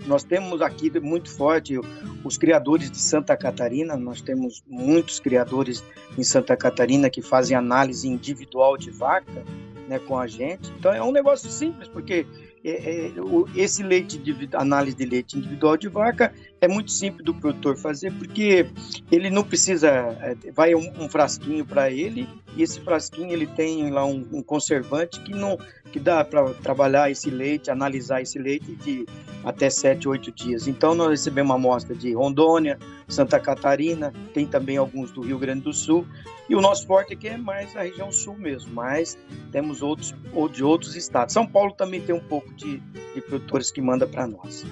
nós 0.07 0.25
temos 0.25 0.61
aqui 0.61 0.91
muito 1.01 1.31
forte 1.31 1.79
os 2.25 2.37
criadores 2.37 2.91
de 2.91 2.99
Santa 2.99 3.37
Catarina, 3.37 3.97
nós 3.97 4.21
temos 4.21 4.63
muitos 4.67 5.21
criadores 5.21 5.85
em 6.19 6.23
Santa 6.23 6.57
Catarina 6.57 7.09
que 7.09 7.23
fazem 7.23 7.57
análise 7.57 8.09
individual 8.09 8.77
de 8.77 8.91
vaca 8.91 9.45
né, 9.89 9.99
com 9.99 10.19
a 10.19 10.27
gente. 10.27 10.71
Então 10.79 10.93
é 10.93 11.03
um 11.03 11.13
negócio 11.13 11.49
simples, 11.51 11.89
porque 11.89 12.27
é, 12.65 12.71
é, 12.71 13.13
esse 13.55 13.83
leite 13.83 14.19
de 14.19 14.49
análise 14.55 14.97
de 14.97 15.05
leite 15.05 15.39
individual 15.39 15.77
de 15.77 15.89
vaca 15.89 16.33
é 16.65 16.69
muito 16.69 16.91
simples 16.91 17.25
do 17.25 17.35
produtor 17.35 17.77
fazer 17.77 18.13
porque 18.13 18.67
ele 19.11 19.31
não 19.31 19.45
precisa 19.45 19.89
é, 19.89 20.37
vai 20.53 20.75
um, 20.75 20.93
um 20.99 21.09
frasquinho 21.09 21.65
para 21.65 21.91
ele 21.91 22.29
e 22.57 22.63
esse 22.63 22.81
frasquinho 22.81 23.33
ele 23.33 23.47
tem 23.47 23.91
lá 23.91 24.05
um, 24.05 24.27
um 24.33 24.43
conservante 24.43 25.21
que 25.21 25.33
não 25.33 25.59
que 25.93 26.01
dá 26.01 26.25
para 26.25 26.53
trabalhar 26.55 27.11
esse 27.11 27.31
leite 27.31 27.71
analisar 27.71 28.23
esse 28.23 28.39
leite 28.39 28.75
de 28.77 29.07
até 29.45 29.69
7, 29.69 30.09
8 30.09 30.33
dias 30.33 30.67
então 30.67 30.95
nós 30.95 31.11
recebemos 31.11 31.51
uma 31.51 31.57
amostra 31.57 31.95
de 31.95 32.13
Rondônia 32.15 32.79
Santa 33.09 33.39
Catarina 33.39 34.13
tem 34.33 34.47
também 34.47 34.77
alguns 34.77 35.11
do 35.11 35.21
Rio 35.21 35.39
Grande 35.39 35.63
do 35.63 35.73
Sul 35.73 36.07
e 36.49 36.55
o 36.55 36.61
nosso 36.61 36.87
forte 36.87 37.13
aqui 37.13 37.29
é 37.29 37.37
mais 37.37 37.77
a 37.77 37.83
região 37.83 38.11
sul 38.11 38.37
mesmo 38.37 38.73
mas 38.73 39.19
temos 39.53 39.83
outros 39.83 40.15
ou 40.33 40.49
de 40.49 40.65
outros 40.65 40.97
estados 40.97 41.35
São 41.35 41.47
Paulo 41.47 41.73
também 41.73 42.01
tem 42.01 42.15
um 42.15 42.21
pouco 42.21 42.53
de, 42.55 42.79
de 43.15 43.21
produtores 43.21 43.71
que 43.71 43.81
manda 43.81 44.07
para 44.07 44.27
nós. 44.27 44.65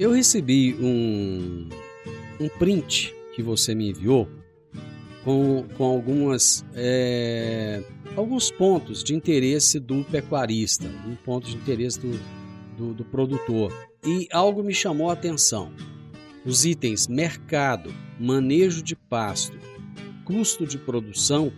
Eu 0.00 0.12
recebi 0.12 0.74
um, 0.80 1.68
um 2.40 2.48
print 2.48 3.14
que 3.34 3.42
você 3.42 3.74
me 3.74 3.90
enviou 3.90 4.26
com, 5.22 5.66
com 5.76 5.84
algumas 5.84 6.64
é, 6.74 7.82
alguns 8.16 8.50
pontos 8.50 9.04
de 9.04 9.14
interesse 9.14 9.78
do 9.78 10.02
pecuarista, 10.02 10.86
um 11.06 11.14
ponto 11.16 11.50
de 11.50 11.54
interesse 11.54 12.00
do, 12.00 12.18
do, 12.78 12.94
do 12.94 13.04
produtor. 13.04 13.70
E 14.02 14.26
algo 14.32 14.62
me 14.62 14.72
chamou 14.72 15.10
a 15.10 15.12
atenção. 15.12 15.70
Os 16.46 16.64
itens 16.64 17.06
mercado, 17.06 17.92
manejo 18.18 18.82
de 18.82 18.96
pasto, 18.96 19.58
custo 20.24 20.66
de 20.66 20.78
produção 20.78 21.52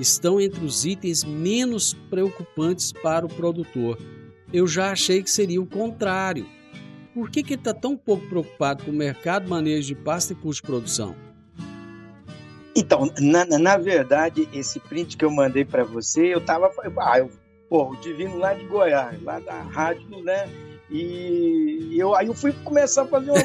estão 0.00 0.40
entre 0.40 0.64
os 0.64 0.86
itens 0.86 1.24
menos 1.24 1.92
preocupantes 2.08 2.90
para 2.90 3.26
o 3.26 3.28
produtor 3.28 3.98
eu 4.52 4.66
já 4.66 4.92
achei 4.92 5.22
que 5.22 5.30
seria 5.30 5.60
o 5.60 5.66
contrário. 5.66 6.46
Por 7.16 7.30
que, 7.30 7.54
está 7.54 7.72
tão 7.72 7.96
pouco 7.96 8.26
preocupado 8.26 8.84
com 8.84 8.90
o 8.90 8.94
mercado, 8.94 9.48
manejo 9.48 9.86
de 9.86 9.94
pasta 9.94 10.34
e 10.34 10.36
custo 10.36 10.62
de 10.62 10.66
produção? 10.66 11.16
Então, 12.76 13.10
na, 13.18 13.46
na 13.46 13.78
verdade, 13.78 14.46
esse 14.52 14.78
print 14.78 15.16
que 15.16 15.24
eu 15.24 15.30
mandei 15.30 15.64
para 15.64 15.82
você, 15.82 16.26
eu 16.26 16.42
tava. 16.42 16.70
Ah, 16.98 17.20
eu, 17.20 17.30
pô, 17.70 17.92
o 17.92 17.96
Divino 17.96 18.36
lá 18.36 18.52
de 18.52 18.66
Goiás, 18.66 19.22
lá 19.22 19.40
da 19.40 19.62
rádio, 19.62 20.22
né? 20.22 20.46
E 20.90 21.96
eu, 21.96 22.14
aí 22.14 22.26
eu 22.26 22.34
fui 22.34 22.52
começar 22.52 23.04
a 23.04 23.06
fazer 23.06 23.30
uma. 23.30 23.40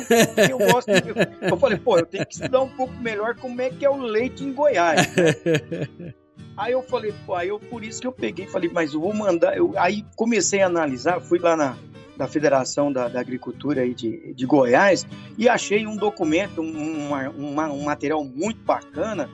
eu 0.50 0.58
gosto. 0.58 0.90
Eu, 0.90 1.16
eu 1.52 1.56
falei, 1.56 1.78
pô, 1.78 1.98
eu 1.98 2.06
tenho 2.06 2.26
que 2.26 2.34
estudar 2.34 2.60
um 2.60 2.70
pouco 2.76 2.94
melhor 2.96 3.36
como 3.36 3.62
é 3.62 3.70
que 3.70 3.86
é 3.86 3.90
o 3.90 3.96
leite 3.96 4.44
em 4.44 4.52
Goiás. 4.52 5.08
Né? 5.16 6.14
Aí 6.58 6.74
eu 6.74 6.84
falei, 6.84 7.14
pô, 7.26 7.34
aí 7.34 7.48
eu, 7.48 7.58
por 7.58 7.82
isso 7.82 8.02
que 8.02 8.06
eu 8.06 8.12
peguei 8.12 8.46
falei, 8.46 8.70
mas 8.72 8.94
eu 8.94 9.00
vou 9.00 9.14
mandar. 9.14 9.56
Eu, 9.56 9.74
aí 9.78 10.06
comecei 10.18 10.62
a 10.62 10.68
analisar, 10.68 11.20
fui 11.22 11.40
lá 11.40 11.56
na, 11.56 11.78
da 12.22 12.28
Federação 12.28 12.94
da, 12.94 13.08
da 13.08 13.20
Agricultura 13.20 13.82
aí 13.82 13.96
de, 13.96 14.32
de 14.36 14.46
Goiás 14.46 15.08
e 15.40 15.50
achei 15.50 15.88
um 15.88 15.96
documento, 15.96 16.62
um, 16.62 17.10
uma, 17.36 17.68
um 17.68 17.82
material 17.82 18.24
muito 18.24 18.60
bacana 18.64 19.28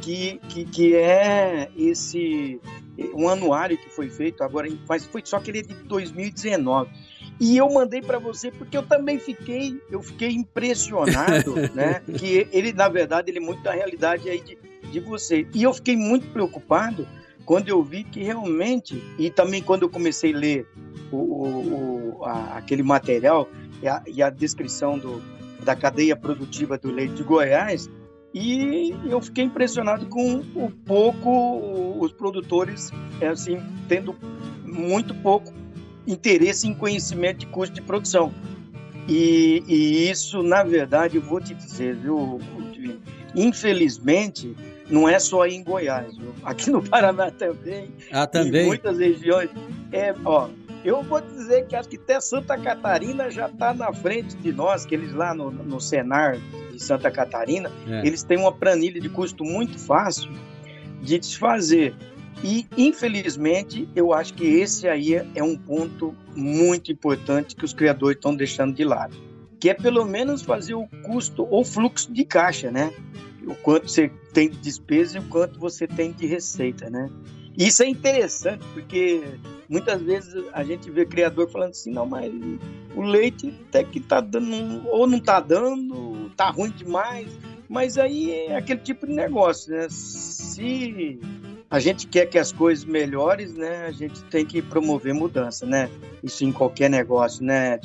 que, 0.00 0.40
que, 0.48 0.64
que 0.64 0.94
é 0.94 1.68
esse 1.76 2.60
um 3.12 3.28
anuário 3.28 3.76
que 3.76 3.90
foi 3.90 4.08
feito 4.08 4.44
agora, 4.44 4.68
mas 4.88 5.04
foi 5.04 5.20
só 5.24 5.40
que 5.40 5.50
ele 5.50 5.58
é 5.58 5.62
de 5.62 5.74
2019. 5.74 6.88
E 7.40 7.56
eu 7.56 7.68
mandei 7.72 8.02
para 8.02 8.20
você 8.20 8.52
porque 8.52 8.76
eu 8.76 8.84
também 8.84 9.18
fiquei, 9.18 9.80
eu 9.90 10.00
fiquei 10.00 10.30
impressionado, 10.30 11.54
né? 11.74 12.02
Que 12.18 12.46
ele, 12.52 12.72
na 12.72 12.88
verdade, 12.88 13.32
ele 13.32 13.38
é 13.38 13.42
muito 13.42 13.64
da 13.64 13.72
realidade 13.72 14.30
aí 14.30 14.40
de, 14.40 14.56
de 14.92 15.00
você. 15.00 15.44
E 15.52 15.62
eu 15.64 15.74
fiquei 15.74 15.96
muito 15.96 16.28
preocupado 16.28 17.06
quando 17.44 17.68
eu 17.68 17.82
vi 17.82 18.04
que 18.04 18.22
realmente, 18.22 19.02
e 19.18 19.28
também 19.28 19.60
quando 19.62 19.82
eu 19.82 19.88
comecei 19.88 20.34
a 20.34 20.36
ler 20.36 20.66
o, 21.10 21.16
o, 21.16 21.97
a, 22.22 22.58
aquele 22.58 22.82
material 22.82 23.48
e 23.82 23.88
a, 23.88 24.02
e 24.06 24.22
a 24.22 24.30
descrição 24.30 24.98
do, 24.98 25.22
da 25.64 25.74
cadeia 25.76 26.16
produtiva 26.16 26.78
do 26.78 26.90
leite 26.90 27.14
de 27.14 27.22
Goiás, 27.22 27.88
e 28.34 28.94
eu 29.08 29.20
fiquei 29.20 29.44
impressionado 29.44 30.06
com 30.06 30.36
o 30.54 30.70
pouco 30.84 31.98
os 31.98 32.12
produtores 32.12 32.90
assim 33.28 33.58
tendo 33.88 34.14
muito 34.64 35.14
pouco 35.14 35.52
interesse 36.06 36.66
em 36.66 36.74
conhecimento 36.74 37.38
de 37.38 37.46
custo 37.46 37.74
de 37.74 37.82
produção. 37.82 38.32
E, 39.08 39.62
e 39.66 40.10
isso, 40.10 40.42
na 40.42 40.62
verdade, 40.62 41.16
eu 41.16 41.22
vou 41.22 41.40
te 41.40 41.54
dizer, 41.54 41.96
viu, 41.96 42.38
infelizmente, 43.34 44.54
não 44.90 45.08
é 45.08 45.18
só 45.18 45.46
em 45.46 45.64
Goiás, 45.64 46.16
viu? 46.16 46.34
aqui 46.42 46.70
no 46.70 46.82
Paraná 46.82 47.30
também. 47.30 47.90
Ah, 48.12 48.26
também. 48.26 48.64
Em 48.64 48.66
muitas 48.66 48.98
regiões. 48.98 49.50
É, 49.92 50.14
ó, 50.24 50.48
eu 50.84 51.02
vou 51.02 51.20
dizer 51.20 51.66
que 51.66 51.76
acho 51.76 51.88
que 51.88 51.96
até 51.96 52.20
Santa 52.20 52.56
Catarina 52.56 53.30
já 53.30 53.46
está 53.46 53.74
na 53.74 53.92
frente 53.92 54.36
de 54.36 54.52
nós, 54.52 54.86
que 54.86 54.94
eles 54.94 55.12
lá 55.12 55.34
no, 55.34 55.50
no 55.50 55.80
Senar 55.80 56.38
de 56.72 56.82
Santa 56.82 57.10
Catarina, 57.10 57.70
é. 57.88 58.06
eles 58.06 58.22
têm 58.22 58.38
uma 58.38 58.52
planilha 58.52 59.00
de 59.00 59.08
custo 59.08 59.44
muito 59.44 59.78
fácil 59.78 60.30
de 61.02 61.18
desfazer. 61.18 61.94
E, 62.42 62.66
infelizmente, 62.76 63.88
eu 63.96 64.12
acho 64.12 64.34
que 64.34 64.44
esse 64.44 64.86
aí 64.86 65.14
é 65.34 65.42
um 65.42 65.56
ponto 65.56 66.14
muito 66.36 66.92
importante 66.92 67.56
que 67.56 67.64
os 67.64 67.72
criadores 67.72 68.16
estão 68.16 68.34
deixando 68.34 68.74
de 68.74 68.84
lado, 68.84 69.16
que 69.58 69.68
é 69.68 69.74
pelo 69.74 70.04
menos 70.04 70.42
fazer 70.42 70.74
o 70.74 70.86
custo 71.02 71.46
ou 71.50 71.64
fluxo 71.64 72.12
de 72.12 72.24
caixa, 72.24 72.70
né? 72.70 72.92
O 73.44 73.54
quanto 73.56 73.88
você 73.88 74.10
tem 74.32 74.48
de 74.50 74.58
despesa 74.58 75.16
e 75.16 75.20
o 75.20 75.24
quanto 75.24 75.58
você 75.58 75.86
tem 75.88 76.12
de 76.12 76.26
receita, 76.26 76.88
né? 76.88 77.10
Isso 77.58 77.82
é 77.82 77.88
interessante, 77.88 78.64
porque 78.72 79.20
muitas 79.68 80.00
vezes 80.00 80.44
a 80.52 80.62
gente 80.62 80.88
vê 80.92 81.04
criador 81.04 81.50
falando 81.50 81.70
assim, 81.70 81.90
não, 81.90 82.06
mas 82.06 82.32
o 82.94 83.02
leite 83.02 83.52
até 83.68 83.82
que 83.82 83.98
tá 83.98 84.20
dando, 84.20 84.88
ou 84.88 85.08
não 85.08 85.18
tá 85.18 85.40
dando, 85.40 86.30
tá 86.36 86.50
ruim 86.50 86.70
demais, 86.70 87.26
mas 87.68 87.98
aí 87.98 88.30
é 88.30 88.56
aquele 88.56 88.78
tipo 88.78 89.08
de 89.08 89.12
negócio, 89.12 89.72
né? 89.72 89.88
Se 89.90 91.18
a 91.68 91.80
gente 91.80 92.06
quer 92.06 92.26
que 92.26 92.38
as 92.38 92.52
coisas 92.52 92.84
melhores, 92.84 93.52
né? 93.54 93.86
A 93.86 93.90
gente 93.90 94.22
tem 94.26 94.46
que 94.46 94.62
promover 94.62 95.12
mudança, 95.12 95.66
né? 95.66 95.90
Isso 96.22 96.44
em 96.44 96.52
qualquer 96.52 96.88
negócio, 96.88 97.44
né? 97.44 97.76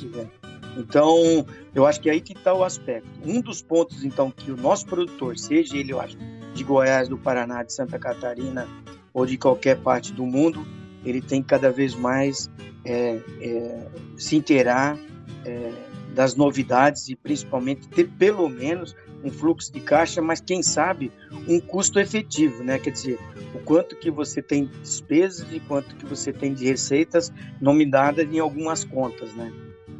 Então, 0.76 1.44
eu 1.74 1.84
acho 1.84 2.00
que 2.00 2.08
é 2.08 2.12
aí 2.12 2.20
que 2.20 2.32
está 2.32 2.54
o 2.54 2.62
aspecto. 2.62 3.08
Um 3.24 3.40
dos 3.40 3.60
pontos, 3.60 4.04
então, 4.04 4.30
que 4.30 4.52
o 4.52 4.56
nosso 4.56 4.86
produtor, 4.86 5.36
seja 5.36 5.76
ele, 5.76 5.92
eu 5.92 6.00
acho, 6.00 6.16
de 6.54 6.62
Goiás, 6.62 7.08
do 7.08 7.18
Paraná, 7.18 7.64
de 7.64 7.72
Santa 7.72 7.98
Catarina, 7.98 8.68
ou 9.14 9.24
de 9.24 9.38
qualquer 9.38 9.78
parte 9.78 10.12
do 10.12 10.26
mundo, 10.26 10.66
ele 11.04 11.22
tem 11.22 11.40
cada 11.40 11.70
vez 11.70 11.94
mais 11.94 12.50
é, 12.84 13.20
é, 13.40 13.86
se 14.16 14.36
inteirar 14.36 14.98
é, 15.44 15.72
das 16.12 16.34
novidades 16.34 17.08
e 17.08 17.14
principalmente 17.14 17.88
ter 17.88 18.08
pelo 18.18 18.48
menos 18.48 18.94
um 19.22 19.30
fluxo 19.30 19.72
de 19.72 19.80
caixa, 19.80 20.20
mas 20.20 20.40
quem 20.40 20.62
sabe 20.62 21.10
um 21.48 21.58
custo 21.58 21.98
efetivo, 21.98 22.62
né? 22.62 22.78
Quer 22.78 22.90
dizer, 22.90 23.18
o 23.54 23.58
quanto 23.60 23.96
que 23.96 24.10
você 24.10 24.42
tem 24.42 24.66
de 24.66 24.78
despesas 24.80 25.46
e 25.50 25.60
quanto 25.60 25.96
que 25.96 26.04
você 26.04 26.30
tem 26.30 26.52
de 26.52 26.66
receitas 26.66 27.32
nominadas 27.60 28.26
em 28.30 28.38
algumas 28.38 28.84
contas, 28.84 29.32
né? 29.34 29.50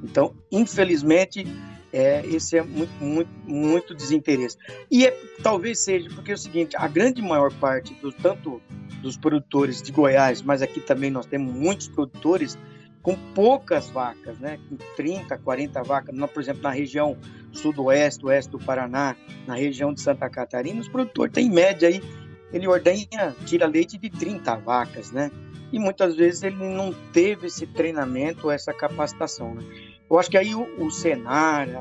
Então, 0.03 0.35
infelizmente, 0.53 1.47
é, 1.95 2.27
esse 2.27 2.59
é 2.59 2.63
muito, 2.63 2.93
muito, 3.01 3.31
muito 3.47 3.95
desinteresse. 3.95 4.59
E 4.91 5.07
é, 5.07 5.17
talvez 5.45 5.79
seja 5.79 6.11
porque 6.11 6.33
é 6.33 6.35
o 6.35 6.39
seguinte, 6.39 6.77
a 6.77 6.89
grande 6.89 7.23
maior 7.23 7.53
parte 7.53 7.95
do 7.95 8.11
tanto 8.11 8.61
dos 9.01 9.17
produtores 9.17 9.81
de 9.81 9.93
Goiás, 9.93 10.43
mas 10.43 10.61
aqui 10.61 10.81
também 10.81 11.09
nós 11.09 11.25
temos 11.25 11.55
muitos 11.55 11.87
produtores 11.87 12.59
com 13.01 13.15
poucas 13.33 13.89
vacas, 13.91 14.41
né? 14.41 14.59
com 14.69 14.77
30, 14.97 15.39
40 15.39 15.83
vacas. 15.85 16.31
Por 16.31 16.43
exemplo, 16.43 16.63
na 16.63 16.71
região 16.71 17.17
sudoeste, 17.53 18.27
oeste 18.27 18.51
do 18.51 18.59
Paraná, 18.59 19.15
na 19.47 19.55
região 19.55 19.95
de 19.95 20.01
Santa 20.01 20.29
Catarina, 20.29 20.81
os 20.81 20.89
produtores 20.89 21.33
têm 21.33 21.47
em 21.47 21.51
média 21.51 21.89
aí, 21.89 22.03
ele 22.53 22.67
ordenha, 22.67 23.37
tira 23.47 23.69
leite 23.69 23.97
de 23.97 24.11
30 24.11 24.57
vacas, 24.57 25.13
né? 25.13 25.31
E 25.73 25.79
muitas 25.79 26.17
vezes 26.17 26.43
ele 26.43 26.57
não 26.57 26.93
teve 27.13 27.47
esse 27.47 27.67
treinamento, 27.67 28.51
essa 28.51 28.73
capacitação, 28.73 29.55
né? 29.55 29.63
Eu 30.11 30.19
acho 30.19 30.31
que 30.31 30.37
aí 30.37 30.55
o, 30.55 30.63
o 30.79 30.89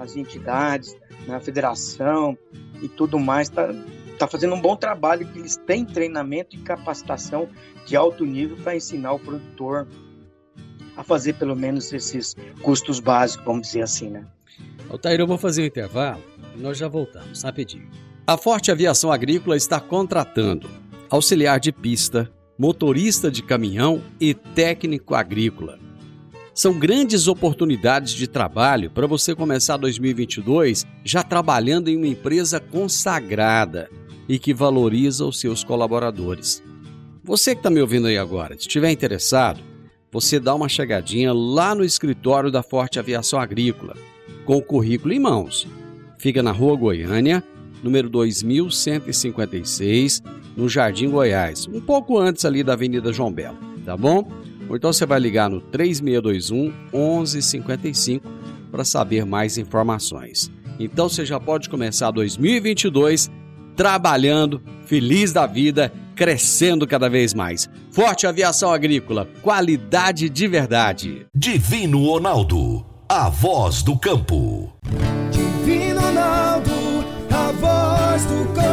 as 0.01 0.15
entidades, 0.15 0.95
né, 1.27 1.35
a 1.35 1.39
federação 1.39 2.37
e 2.81 2.87
tudo 2.87 3.19
mais, 3.19 3.49
está 3.49 3.69
está 4.13 4.27
fazendo 4.27 4.55
um 4.55 4.61
bom 4.61 4.75
trabalho, 4.75 5.27
que 5.27 5.39
eles 5.39 5.57
têm 5.57 5.83
treinamento 5.83 6.55
e 6.55 6.59
capacitação 6.59 7.49
de 7.85 7.95
alto 7.95 8.25
nível 8.25 8.55
para 8.57 8.75
ensinar 8.75 9.13
o 9.13 9.19
produtor 9.19 9.87
a 10.95 11.03
fazer 11.03 11.33
pelo 11.33 11.55
menos 11.55 11.91
esses 11.91 12.35
custos 12.61 12.99
básicos, 12.99 13.45
vamos 13.45 13.67
dizer 13.67 13.81
assim, 13.81 14.09
né? 14.09 14.25
Altair, 14.89 15.19
eu 15.19 15.27
vou 15.27 15.37
fazer 15.37 15.63
um 15.63 15.65
intervalo 15.65 16.21
e 16.55 16.61
nós 16.61 16.77
já 16.77 16.87
voltamos, 16.87 17.41
rapidinho. 17.41 17.89
A 18.25 18.37
Forte 18.37 18.71
Aviação 18.71 19.11
Agrícola 19.11 19.57
está 19.57 19.79
contratando 19.79 20.69
auxiliar 21.09 21.59
de 21.59 21.71
pista, 21.71 22.31
motorista 22.57 23.29
de 23.29 23.43
caminhão 23.43 24.01
e 24.19 24.33
técnico 24.33 25.15
agrícola. 25.15 25.79
São 26.53 26.77
grandes 26.77 27.27
oportunidades 27.27 28.13
de 28.13 28.27
trabalho 28.27 28.91
para 28.91 29.07
você 29.07 29.33
começar 29.33 29.75
2022 29.75 30.85
já 31.03 31.23
trabalhando 31.23 31.87
em 31.87 31.97
uma 31.97 32.05
empresa 32.05 32.59
consagrada 32.59 33.89
e 34.29 34.37
que 34.37 34.53
valoriza 34.53 35.25
os 35.25 35.39
seus 35.39 35.63
colaboradores. 35.63 36.61
Você 37.23 37.55
que 37.55 37.59
está 37.59 37.71
me 37.71 37.81
ouvindo 37.81 38.05
aí 38.05 38.19
agora, 38.19 38.53
se 38.53 38.67
estiver 38.67 38.91
interessado, 38.91 39.61
você 40.11 40.39
dá 40.39 40.53
uma 40.53 40.69
chegadinha 40.69 41.33
lá 41.33 41.73
no 41.73 41.83
escritório 41.83 42.51
da 42.51 42.61
Forte 42.61 42.99
Aviação 42.99 43.39
Agrícola, 43.39 43.95
com 44.45 44.57
o 44.57 44.61
currículo 44.61 45.11
em 45.11 45.19
mãos. 45.19 45.67
Fica 46.19 46.43
na 46.43 46.51
Rua 46.51 46.77
Goiânia, 46.77 47.43
número 47.81 48.11
2156, 48.11 50.21
no 50.55 50.69
Jardim 50.69 51.09
Goiás, 51.09 51.67
um 51.67 51.81
pouco 51.81 52.19
antes 52.19 52.45
ali 52.45 52.63
da 52.63 52.73
Avenida 52.73 53.11
João 53.11 53.31
Belo, 53.31 53.57
tá 53.83 53.97
bom? 53.97 54.42
Ou 54.73 54.77
então 54.77 54.91
você 54.91 55.05
vai 55.05 55.19
ligar 55.19 55.51
no 55.51 55.61
3621 55.61 56.73
1155 56.91 58.27
para 58.71 58.83
saber 58.83 59.23
mais 59.23 59.59
informações. 59.59 60.51
Então 60.79 61.07
você 61.07 61.23
já 61.23 61.39
pode 61.39 61.69
começar 61.69 62.09
2022 62.09 63.29
trabalhando, 63.75 64.63
feliz 64.87 65.31
da 65.31 65.45
vida, 65.45 65.93
crescendo 66.15 66.87
cada 66.87 67.07
vez 67.07 67.35
mais. 67.35 67.69
Forte 67.91 68.25
Aviação 68.25 68.73
Agrícola, 68.73 69.29
qualidade 69.43 70.27
de 70.27 70.47
verdade. 70.47 71.27
Divino 71.35 72.07
Ronaldo, 72.07 72.83
a 73.07 73.29
voz 73.29 73.83
do 73.83 73.95
campo. 73.95 74.73
Divino 75.29 76.01
Ronaldo, 76.01 76.71
a 77.29 77.51
voz 77.51 78.25
do 78.25 78.53
campo. 78.55 78.72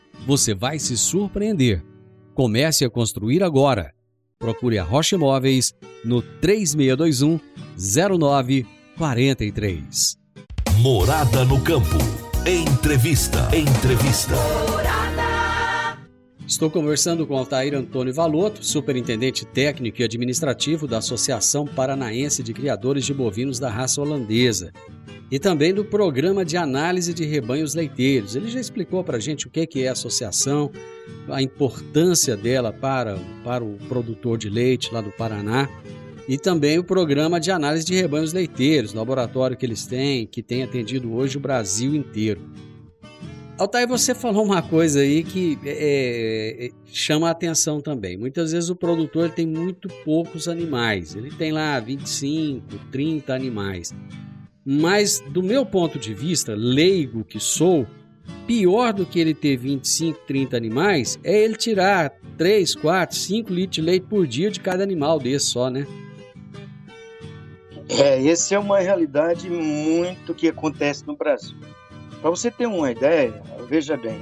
você 0.25 0.53
vai 0.53 0.79
se 0.79 0.97
surpreender. 0.97 1.83
Comece 2.33 2.85
a 2.85 2.89
construir 2.89 3.43
agora. 3.43 3.93
Procure 4.39 4.79
a 4.79 4.83
Rocha 4.83 5.15
Imóveis 5.15 5.73
no 6.03 6.21
3621 6.21 7.39
0943. 7.77 10.17
Morada 10.79 11.45
no 11.45 11.61
campo. 11.61 11.97
Entrevista. 12.45 13.49
Entrevista. 13.55 14.35
Estou 16.51 16.69
conversando 16.69 17.25
com 17.25 17.37
Altair 17.37 17.73
Antônio 17.73 18.13
Valoto, 18.13 18.61
superintendente 18.61 19.45
técnico 19.45 20.01
e 20.01 20.03
administrativo 20.03 20.85
da 20.85 20.97
Associação 20.97 21.65
Paranaense 21.65 22.43
de 22.43 22.53
Criadores 22.53 23.05
de 23.05 23.13
Bovinos 23.13 23.57
da 23.57 23.69
Raça 23.69 24.01
Holandesa 24.01 24.73
e 25.31 25.39
também 25.39 25.73
do 25.73 25.85
Programa 25.85 26.43
de 26.43 26.57
Análise 26.57 27.13
de 27.13 27.23
Rebanhos 27.23 27.73
Leiteiros. 27.73 28.35
Ele 28.35 28.49
já 28.49 28.59
explicou 28.59 29.01
para 29.01 29.15
a 29.15 29.19
gente 29.19 29.47
o 29.47 29.49
que 29.49 29.81
é 29.81 29.87
a 29.87 29.93
associação, 29.93 30.69
a 31.29 31.41
importância 31.41 32.35
dela 32.35 32.73
para, 32.73 33.17
para 33.45 33.63
o 33.63 33.77
produtor 33.87 34.37
de 34.37 34.49
leite 34.49 34.93
lá 34.93 34.99
do 34.99 35.09
Paraná 35.09 35.69
e 36.27 36.37
também 36.37 36.77
o 36.77 36.83
programa 36.83 37.39
de 37.39 37.49
análise 37.49 37.85
de 37.85 37.95
rebanhos 37.95 38.33
leiteiros, 38.33 38.93
laboratório 38.93 39.55
que 39.55 39.65
eles 39.65 39.85
têm, 39.85 40.27
que 40.27 40.43
tem 40.43 40.63
atendido 40.63 41.13
hoje 41.13 41.37
o 41.37 41.39
Brasil 41.39 41.95
inteiro. 41.95 42.41
Altair, 43.61 43.87
você 43.87 44.15
falou 44.15 44.43
uma 44.43 44.63
coisa 44.63 45.01
aí 45.01 45.23
que 45.23 45.55
é, 45.63 46.65
é, 46.65 46.69
chama 46.87 47.27
a 47.27 47.31
atenção 47.31 47.79
também. 47.79 48.17
Muitas 48.17 48.53
vezes 48.53 48.71
o 48.71 48.75
produtor 48.75 49.29
tem 49.29 49.45
muito 49.45 49.87
poucos 50.03 50.47
animais, 50.47 51.15
ele 51.15 51.29
tem 51.29 51.51
lá 51.51 51.79
25, 51.79 52.65
30 52.91 53.31
animais. 53.31 53.93
Mas, 54.65 55.19
do 55.29 55.43
meu 55.43 55.63
ponto 55.63 55.99
de 55.99 56.11
vista, 56.11 56.55
leigo 56.55 57.23
que 57.23 57.39
sou, 57.39 57.85
pior 58.47 58.93
do 58.93 59.05
que 59.05 59.19
ele 59.19 59.35
ter 59.35 59.57
25, 59.57 60.21
30 60.25 60.57
animais 60.57 61.19
é 61.23 61.43
ele 61.43 61.55
tirar 61.55 62.15
3, 62.39 62.73
4, 62.73 63.15
5 63.15 63.53
litros 63.53 63.75
de 63.75 63.81
leite 63.83 64.07
por 64.07 64.25
dia 64.25 64.49
de 64.49 64.59
cada 64.59 64.81
animal 64.81 65.19
desse 65.19 65.45
só, 65.45 65.69
né? 65.69 65.85
É, 67.89 68.27
essa 68.27 68.55
é 68.55 68.57
uma 68.57 68.79
realidade 68.79 69.47
muito 69.51 70.33
que 70.33 70.47
acontece 70.47 71.05
no 71.05 71.15
Brasil. 71.15 71.55
Para 72.21 72.29
você 72.29 72.51
ter 72.51 72.67
uma 72.67 72.91
ideia, 72.91 73.33
veja 73.67 73.97
bem, 73.97 74.21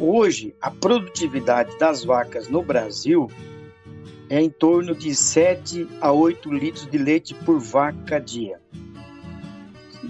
hoje 0.00 0.56
a 0.60 0.72
produtividade 0.72 1.78
das 1.78 2.04
vacas 2.04 2.48
no 2.48 2.62
Brasil 2.62 3.30
é 4.28 4.40
em 4.40 4.50
torno 4.50 4.92
de 4.92 5.14
7 5.14 5.86
a 6.00 6.10
8 6.10 6.52
litros 6.52 6.90
de 6.90 6.98
leite 6.98 7.34
por 7.34 7.60
vaca 7.60 8.18
dia. 8.18 8.60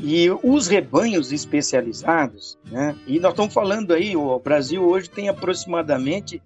E 0.00 0.30
os 0.42 0.68
rebanhos 0.68 1.30
especializados, 1.30 2.58
né? 2.70 2.96
E 3.06 3.20
nós 3.20 3.32
estamos 3.32 3.52
falando 3.52 3.92
aí, 3.92 4.16
o 4.16 4.38
Brasil 4.38 4.82
hoje 4.82 5.10
tem 5.10 5.28
aproximadamente, 5.28 6.40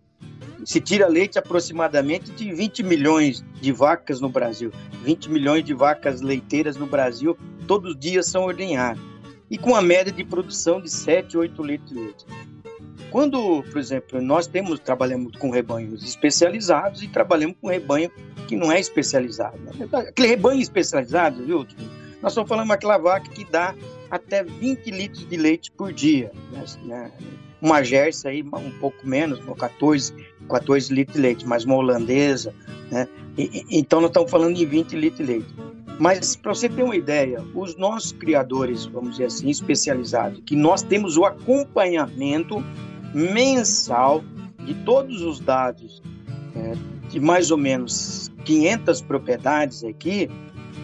se 0.64 0.80
tira 0.80 1.06
leite 1.06 1.38
aproximadamente 1.38 2.32
de 2.32 2.52
20 2.52 2.82
milhões 2.82 3.44
de 3.60 3.70
vacas 3.70 4.20
no 4.20 4.28
Brasil. 4.28 4.72
20 5.04 5.30
milhões 5.30 5.64
de 5.64 5.74
vacas 5.74 6.20
leiteiras 6.22 6.76
no 6.76 6.86
Brasil, 6.86 7.38
todos 7.68 7.92
os 7.92 7.98
dias 7.98 8.26
são 8.26 8.44
ordenhadas. 8.44 9.11
E 9.52 9.58
com 9.58 9.76
a 9.76 9.82
média 9.82 10.10
de 10.10 10.24
produção 10.24 10.80
de 10.80 10.90
7, 10.90 11.36
8 11.36 11.62
litros 11.62 11.90
de 11.90 11.94
leite. 11.94 12.24
Quando, 13.10 13.62
por 13.64 13.78
exemplo, 13.78 14.22
nós 14.22 14.46
temos 14.46 14.80
trabalhamos 14.80 15.36
com 15.36 15.50
rebanhos 15.50 16.02
especializados 16.02 17.02
e 17.02 17.08
trabalhamos 17.08 17.56
com 17.60 17.68
rebanho 17.68 18.10
que 18.48 18.56
não 18.56 18.72
é 18.72 18.80
especializado. 18.80 19.58
Né? 19.58 19.86
Aquele 19.92 20.28
rebanho 20.28 20.62
especializado, 20.62 21.44
viu? 21.44 21.66
Nós 22.22 22.32
estamos 22.32 22.48
falando 22.48 22.68
daquela 22.68 22.96
vaca 22.96 23.28
que 23.28 23.44
dá 23.44 23.74
até 24.10 24.42
20 24.42 24.90
litros 24.90 25.28
de 25.28 25.36
leite 25.36 25.70
por 25.70 25.92
dia. 25.92 26.32
Né? 26.86 27.12
Uma 27.60 27.82
gerça 27.82 28.30
aí, 28.30 28.42
um 28.42 28.78
pouco 28.80 29.06
menos, 29.06 29.38
14, 29.54 30.14
14 30.48 30.94
litros 30.94 31.16
de 31.16 31.20
leite, 31.20 31.46
mas 31.46 31.66
uma 31.66 31.74
holandesa. 31.74 32.54
Né? 32.90 33.06
E, 33.36 33.66
então 33.70 34.00
nós 34.00 34.08
estamos 34.08 34.30
falando 34.30 34.56
em 34.56 34.64
20 34.64 34.96
litros 34.96 35.18
de 35.18 35.30
leite. 35.30 35.54
Mas 36.02 36.34
para 36.34 36.52
você 36.52 36.68
ter 36.68 36.82
uma 36.82 36.96
ideia, 36.96 37.40
os 37.54 37.76
nossos 37.76 38.10
criadores, 38.10 38.86
vamos 38.86 39.12
dizer 39.12 39.26
assim, 39.26 39.48
especializados, 39.48 40.42
que 40.44 40.56
nós 40.56 40.82
temos 40.82 41.16
o 41.16 41.24
acompanhamento 41.24 42.56
mensal 43.14 44.24
de 44.64 44.74
todos 44.82 45.22
os 45.22 45.38
dados 45.38 46.02
é, 46.56 46.72
de 47.08 47.20
mais 47.20 47.52
ou 47.52 47.56
menos 47.56 48.32
500 48.44 49.00
propriedades 49.02 49.84
aqui, 49.84 50.28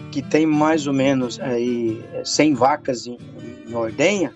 que 0.09 0.21
tem 0.21 0.45
mais 0.45 0.87
ou 0.87 0.93
menos 0.93 1.37
aí 1.41 2.01
100 2.23 2.53
vacas 2.53 3.05
em, 3.05 3.17
em 3.67 3.75
ordenha, 3.75 4.33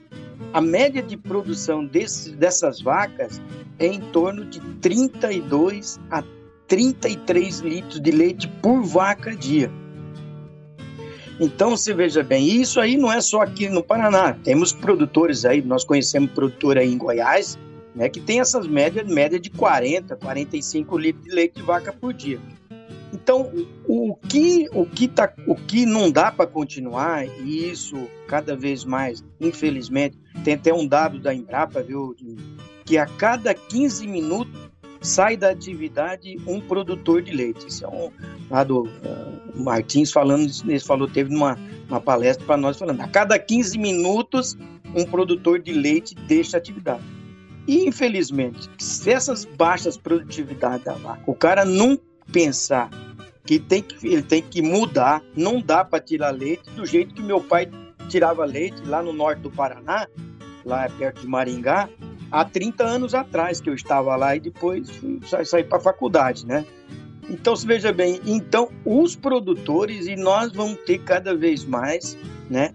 a 0.51 0.59
média 0.59 1.01
de 1.01 1.15
produção 1.15 1.85
desse, 1.85 2.35
dessas 2.35 2.81
vacas 2.81 3.41
é 3.79 3.87
em 3.87 4.01
torno 4.01 4.43
de 4.43 4.59
32 4.81 5.97
a 6.11 6.21
33 6.67 7.59
litros 7.59 8.01
de 8.01 8.11
leite 8.11 8.49
por 8.61 8.83
vaca 8.83 9.33
dia. 9.33 9.71
Então 11.39 11.71
você 11.71 11.93
veja 11.93 12.23
bem, 12.23 12.45
isso 12.47 12.79
aí 12.79 12.95
não 12.95 13.11
é 13.11 13.19
só 13.19 13.41
aqui 13.41 13.67
no 13.69 13.83
Paraná. 13.83 14.33
Temos 14.43 14.71
produtores 14.71 15.45
aí, 15.45 15.61
nós 15.61 15.83
conhecemos 15.83 16.31
produtor 16.31 16.77
aí 16.77 16.91
em 16.91 16.97
Goiás, 16.97 17.57
né, 17.95 18.09
que 18.09 18.19
tem 18.19 18.39
essas 18.39 18.67
médias, 18.67 19.07
média 19.07 19.39
de 19.39 19.49
40, 19.49 20.15
45 20.15 20.97
litros 20.97 21.23
de 21.23 21.31
leite 21.31 21.55
de 21.55 21.61
vaca 21.61 21.91
por 21.91 22.13
dia. 22.13 22.39
Então, 23.13 23.51
o 23.87 24.15
que, 24.15 24.67
o 24.73 24.85
que, 24.85 25.07
tá, 25.07 25.31
o 25.47 25.55
que 25.55 25.85
não 25.85 26.11
dá 26.11 26.31
para 26.31 26.47
continuar, 26.47 27.25
e 27.25 27.69
isso 27.69 27.95
cada 28.27 28.55
vez 28.55 28.83
mais, 28.83 29.23
infelizmente, 29.39 30.17
tem 30.43 30.55
até 30.55 30.73
um 30.73 30.87
dado 30.87 31.19
da 31.19 31.33
Embrapa, 31.33 31.83
viu, 31.83 32.15
que 32.83 32.97
a 32.97 33.05
cada 33.05 33.53
15 33.53 34.07
minutos 34.07 34.72
sai 35.03 35.37
da 35.37 35.49
atividade 35.49 36.37
um 36.47 36.59
produtor 36.59 37.21
de 37.21 37.31
leite. 37.31 37.67
Isso 37.67 37.85
é 37.85 37.87
um 37.87 38.11
lá 38.49 38.63
do 38.63 38.83
uh, 38.83 39.61
Martins 39.63 40.11
falando, 40.11 40.49
ele 40.65 40.79
falou, 40.79 41.07
teve 41.07 41.35
uma, 41.35 41.59
uma 41.89 41.99
palestra 41.99 42.45
para 42.45 42.57
nós 42.57 42.77
falando, 42.77 43.01
a 43.01 43.07
cada 43.07 43.37
15 43.37 43.77
minutos 43.77 44.57
um 44.95 45.05
produtor 45.05 45.59
de 45.59 45.73
leite 45.73 46.15
deixa 46.15 46.57
a 46.57 46.59
atividade. 46.59 47.03
E 47.67 47.87
infelizmente, 47.87 48.69
se 48.77 49.11
essas 49.11 49.45
baixas 49.45 49.97
produtividades 49.97 50.85
da 50.85 50.93
vaca, 50.93 51.23
o 51.25 51.33
cara 51.33 51.65
não 51.65 51.97
pensar 52.31 52.89
que, 53.45 53.59
tem 53.59 53.81
que 53.81 54.07
ele 54.07 54.21
tem 54.21 54.41
que 54.41 54.61
mudar, 54.61 55.21
não 55.35 55.61
dá 55.61 55.83
para 55.83 55.99
tirar 55.99 56.31
leite 56.31 56.69
do 56.71 56.85
jeito 56.85 57.13
que 57.13 57.21
meu 57.21 57.41
pai 57.41 57.69
tirava 58.09 58.45
leite 58.45 58.81
lá 58.85 59.01
no 59.01 59.13
norte 59.13 59.39
do 59.39 59.51
Paraná, 59.51 60.07
lá 60.65 60.89
perto 60.89 61.21
de 61.21 61.27
Maringá, 61.27 61.89
há 62.33 62.43
30 62.43 62.83
anos 62.83 63.13
atrás 63.13 63.61
que 63.61 63.69
eu 63.69 63.75
estava 63.75 64.15
lá 64.15 64.35
e 64.35 64.39
depois 64.39 64.89
fui, 64.89 65.19
saí 65.45 65.63
para 65.63 65.77
a 65.77 65.81
faculdade, 65.81 66.47
né? 66.47 66.65
Então, 67.29 67.55
se 67.55 67.65
veja 67.65 67.93
bem, 67.93 68.19
então 68.25 68.69
os 68.83 69.15
produtores 69.15 70.07
e 70.07 70.15
nós 70.15 70.51
vamos 70.51 70.79
ter 70.79 70.97
cada 70.97 71.35
vez 71.35 71.63
mais, 71.63 72.17
né, 72.49 72.73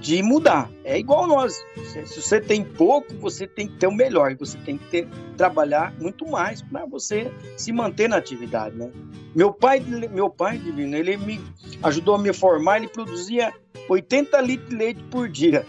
de 0.00 0.22
mudar. 0.22 0.70
É 0.82 0.98
igual 0.98 1.26
nós. 1.26 1.64
Se 2.06 2.20
você 2.20 2.40
tem 2.40 2.64
pouco, 2.64 3.14
você 3.16 3.46
tem 3.46 3.68
que 3.68 3.76
ter 3.76 3.86
o 3.86 3.92
melhor. 3.92 4.34
Você 4.36 4.56
tem 4.58 4.78
que 4.78 4.84
ter, 4.86 5.08
trabalhar 5.36 5.94
muito 6.00 6.26
mais 6.26 6.62
para 6.62 6.86
você 6.86 7.30
se 7.56 7.70
manter 7.70 8.08
na 8.08 8.16
atividade, 8.16 8.74
né? 8.76 8.90
Meu 9.34 9.52
pai, 9.52 9.80
meu 9.80 10.30
pai 10.30 10.58
divino, 10.58 10.96
ele 10.96 11.16
me 11.16 11.40
ajudou 11.82 12.14
a 12.14 12.18
me 12.18 12.32
formar. 12.32 12.78
Ele 12.78 12.88
produzia 12.88 13.52
80 13.88 14.40
litros 14.40 14.70
de 14.70 14.76
leite 14.76 15.02
por 15.10 15.28
dia. 15.28 15.66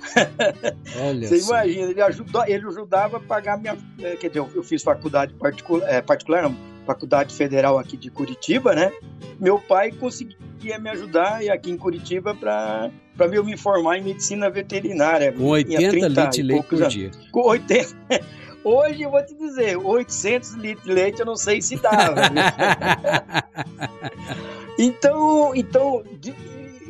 Olha 0.98 1.28
você 1.28 1.40
imagina? 1.40 1.92
Ele 1.92 2.02
ajudou, 2.02 2.46
ele 2.48 2.66
ajudava 2.66 3.18
a 3.18 3.20
pagar 3.20 3.58
minha. 3.58 3.78
Eh, 4.00 4.16
quer 4.16 4.30
dizer, 4.30 4.40
eu 4.56 4.64
fiz 4.64 4.82
faculdade 4.82 5.34
particular, 5.34 5.88
é, 5.90 6.02
particular 6.02 6.44
não, 6.44 6.56
faculdade 6.86 7.34
federal 7.34 7.78
aqui 7.78 7.98
de 7.98 8.10
Curitiba, 8.10 8.74
né? 8.74 8.92
Meu 9.40 9.60
pai 9.60 9.92
conseguia 9.92 10.80
me 10.80 10.90
ajudar 10.90 11.42
aqui 11.52 11.72
em 11.72 11.78
Curitiba 11.78 12.36
para 12.36 12.90
para 13.16 13.36
eu 13.36 13.44
me 13.44 13.58
formar 13.58 13.98
em 13.98 14.04
medicina 14.04 14.50
veterinária. 14.50 15.34
Com 15.34 15.50
80 15.50 16.08
litros 16.08 16.36
de 16.36 16.42
leite 16.42 16.68
por 16.68 16.88
dia. 16.88 17.12
Com 17.32 17.42
80. 17.42 17.96
Hoje 18.64 19.02
eu 19.02 19.10
vou 19.10 19.24
te 19.26 19.34
dizer, 19.34 19.78
800 19.78 20.54
litros 20.54 20.86
de 20.86 20.94
leite 20.94 21.20
eu 21.20 21.26
não 21.26 21.36
sei 21.36 21.62
se 21.62 21.78
dava. 21.78 22.22
então, 24.78 25.56
então 25.56 26.04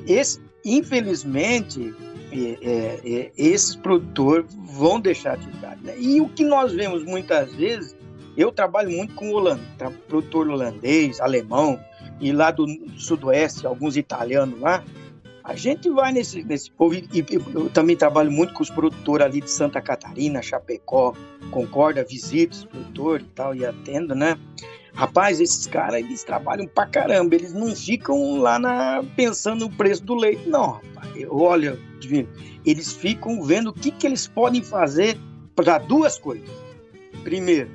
esse, 0.06 0.40
infelizmente, 0.66 1.94
é, 2.32 2.58
é, 2.62 3.00
é, 3.04 3.32
esses 3.38 3.76
produtores 3.76 4.46
vão 4.74 5.00
deixar 5.00 5.32
a 5.32 5.34
atividade. 5.34 5.84
Né? 5.84 5.96
E 5.98 6.22
o 6.22 6.30
que 6.30 6.44
nós 6.44 6.74
vemos 6.74 7.04
muitas 7.04 7.54
vezes, 7.54 7.96
eu 8.38 8.52
trabalho 8.52 8.92
muito 8.92 9.14
com 9.16 9.32
holandês, 9.32 9.68
produtor 10.08 10.50
holandês, 10.50 11.20
alemão, 11.20 11.80
e 12.20 12.32
lá 12.32 12.52
do 12.52 12.66
sudoeste, 12.98 13.66
alguns 13.66 13.98
italianos 13.98 14.60
lá, 14.60 14.84
a 15.44 15.56
gente 15.56 15.90
vai 15.90 16.12
nesse, 16.12 16.44
nesse 16.44 16.70
povo, 16.72 16.96
e, 16.96 17.26
eu 17.54 17.70
também 17.72 17.96
trabalho 17.96 18.32
muito 18.32 18.54
com 18.54 18.62
os 18.62 18.70
produtores 18.70 19.26
ali 19.26 19.42
de 19.42 19.50
Santa 19.50 19.82
Catarina, 19.82 20.42
Chapecó, 20.42 21.14
Concorda, 21.50 22.04
visito 22.04 22.54
os 22.54 22.66
produtores 22.66 23.26
e 23.26 23.30
tal, 23.32 23.56
e 23.56 23.66
atendo, 23.66 24.14
né? 24.14 24.38
Rapaz, 24.94 25.40
esses 25.40 25.66
caras, 25.68 26.00
eles 26.00 26.24
trabalham 26.24 26.68
pra 26.68 26.86
caramba, 26.86 27.34
eles 27.34 27.54
não 27.54 27.76
ficam 27.76 28.40
lá 28.40 28.60
na, 28.60 29.04
pensando 29.16 29.62
no 29.66 29.72
preço 29.72 30.04
do 30.04 30.16
leite, 30.16 30.48
não, 30.48 30.74
rapaz. 30.74 31.26
Olha, 31.30 31.80
eles 32.66 32.94
ficam 32.94 33.42
vendo 33.42 33.70
o 33.70 33.74
que, 33.74 33.90
que 33.90 34.06
eles 34.06 34.28
podem 34.28 34.62
fazer 34.62 35.18
para 35.56 35.78
duas 35.80 36.20
coisas. 36.20 36.50
Primeiro, 37.24 37.70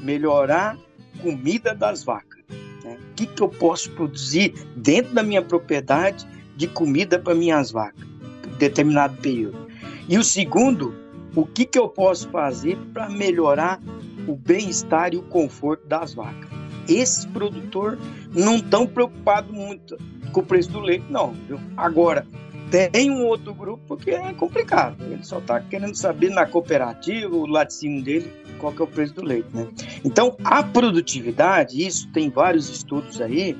melhorar 0.00 0.76
comida 1.22 1.74
das 1.74 2.04
vacas. 2.04 2.42
Né? 2.84 2.98
O 3.10 3.14
que, 3.14 3.26
que 3.26 3.42
eu 3.42 3.48
posso 3.48 3.90
produzir 3.92 4.54
dentro 4.76 5.14
da 5.14 5.22
minha 5.22 5.42
propriedade 5.42 6.26
de 6.56 6.66
comida 6.66 7.18
para 7.18 7.34
minhas 7.34 7.70
vacas, 7.70 8.06
por 8.42 8.50
determinado 8.58 9.16
período. 9.16 9.66
E 10.06 10.18
o 10.18 10.22
segundo, 10.22 10.94
o 11.34 11.46
que, 11.46 11.64
que 11.64 11.78
eu 11.78 11.88
posso 11.88 12.28
fazer 12.28 12.76
para 12.92 13.08
melhorar 13.08 13.80
o 14.26 14.36
bem-estar 14.36 15.14
e 15.14 15.16
o 15.16 15.22
conforto 15.22 15.86
das 15.86 16.12
vacas. 16.12 16.50
Esses 16.86 17.24
produtores 17.24 17.98
não 18.34 18.56
estão 18.56 18.86
preocupados 18.86 19.50
muito 19.50 19.96
com 20.32 20.40
o 20.40 20.42
preço 20.42 20.70
do 20.70 20.80
leite, 20.80 21.06
não. 21.08 21.32
Viu? 21.48 21.58
Agora, 21.76 22.26
tem 22.70 23.10
um 23.10 23.26
outro 23.26 23.52
grupo 23.54 23.96
que 23.96 24.10
é 24.10 24.32
complicado. 24.34 25.04
Ele 25.04 25.24
só 25.24 25.38
está 25.38 25.60
querendo 25.60 25.94
saber 25.94 26.30
na 26.30 26.46
cooperativa, 26.46 27.34
o 27.34 27.46
laticínio 27.46 28.02
dele, 28.02 28.32
qual 28.58 28.72
que 28.72 28.80
é 28.80 28.84
o 28.84 28.88
preço 28.88 29.14
do 29.14 29.24
leite. 29.24 29.48
Né? 29.52 29.68
Então, 30.04 30.36
a 30.44 30.62
produtividade, 30.62 31.84
isso 31.84 32.08
tem 32.12 32.30
vários 32.30 32.68
estudos 32.68 33.20
aí, 33.20 33.56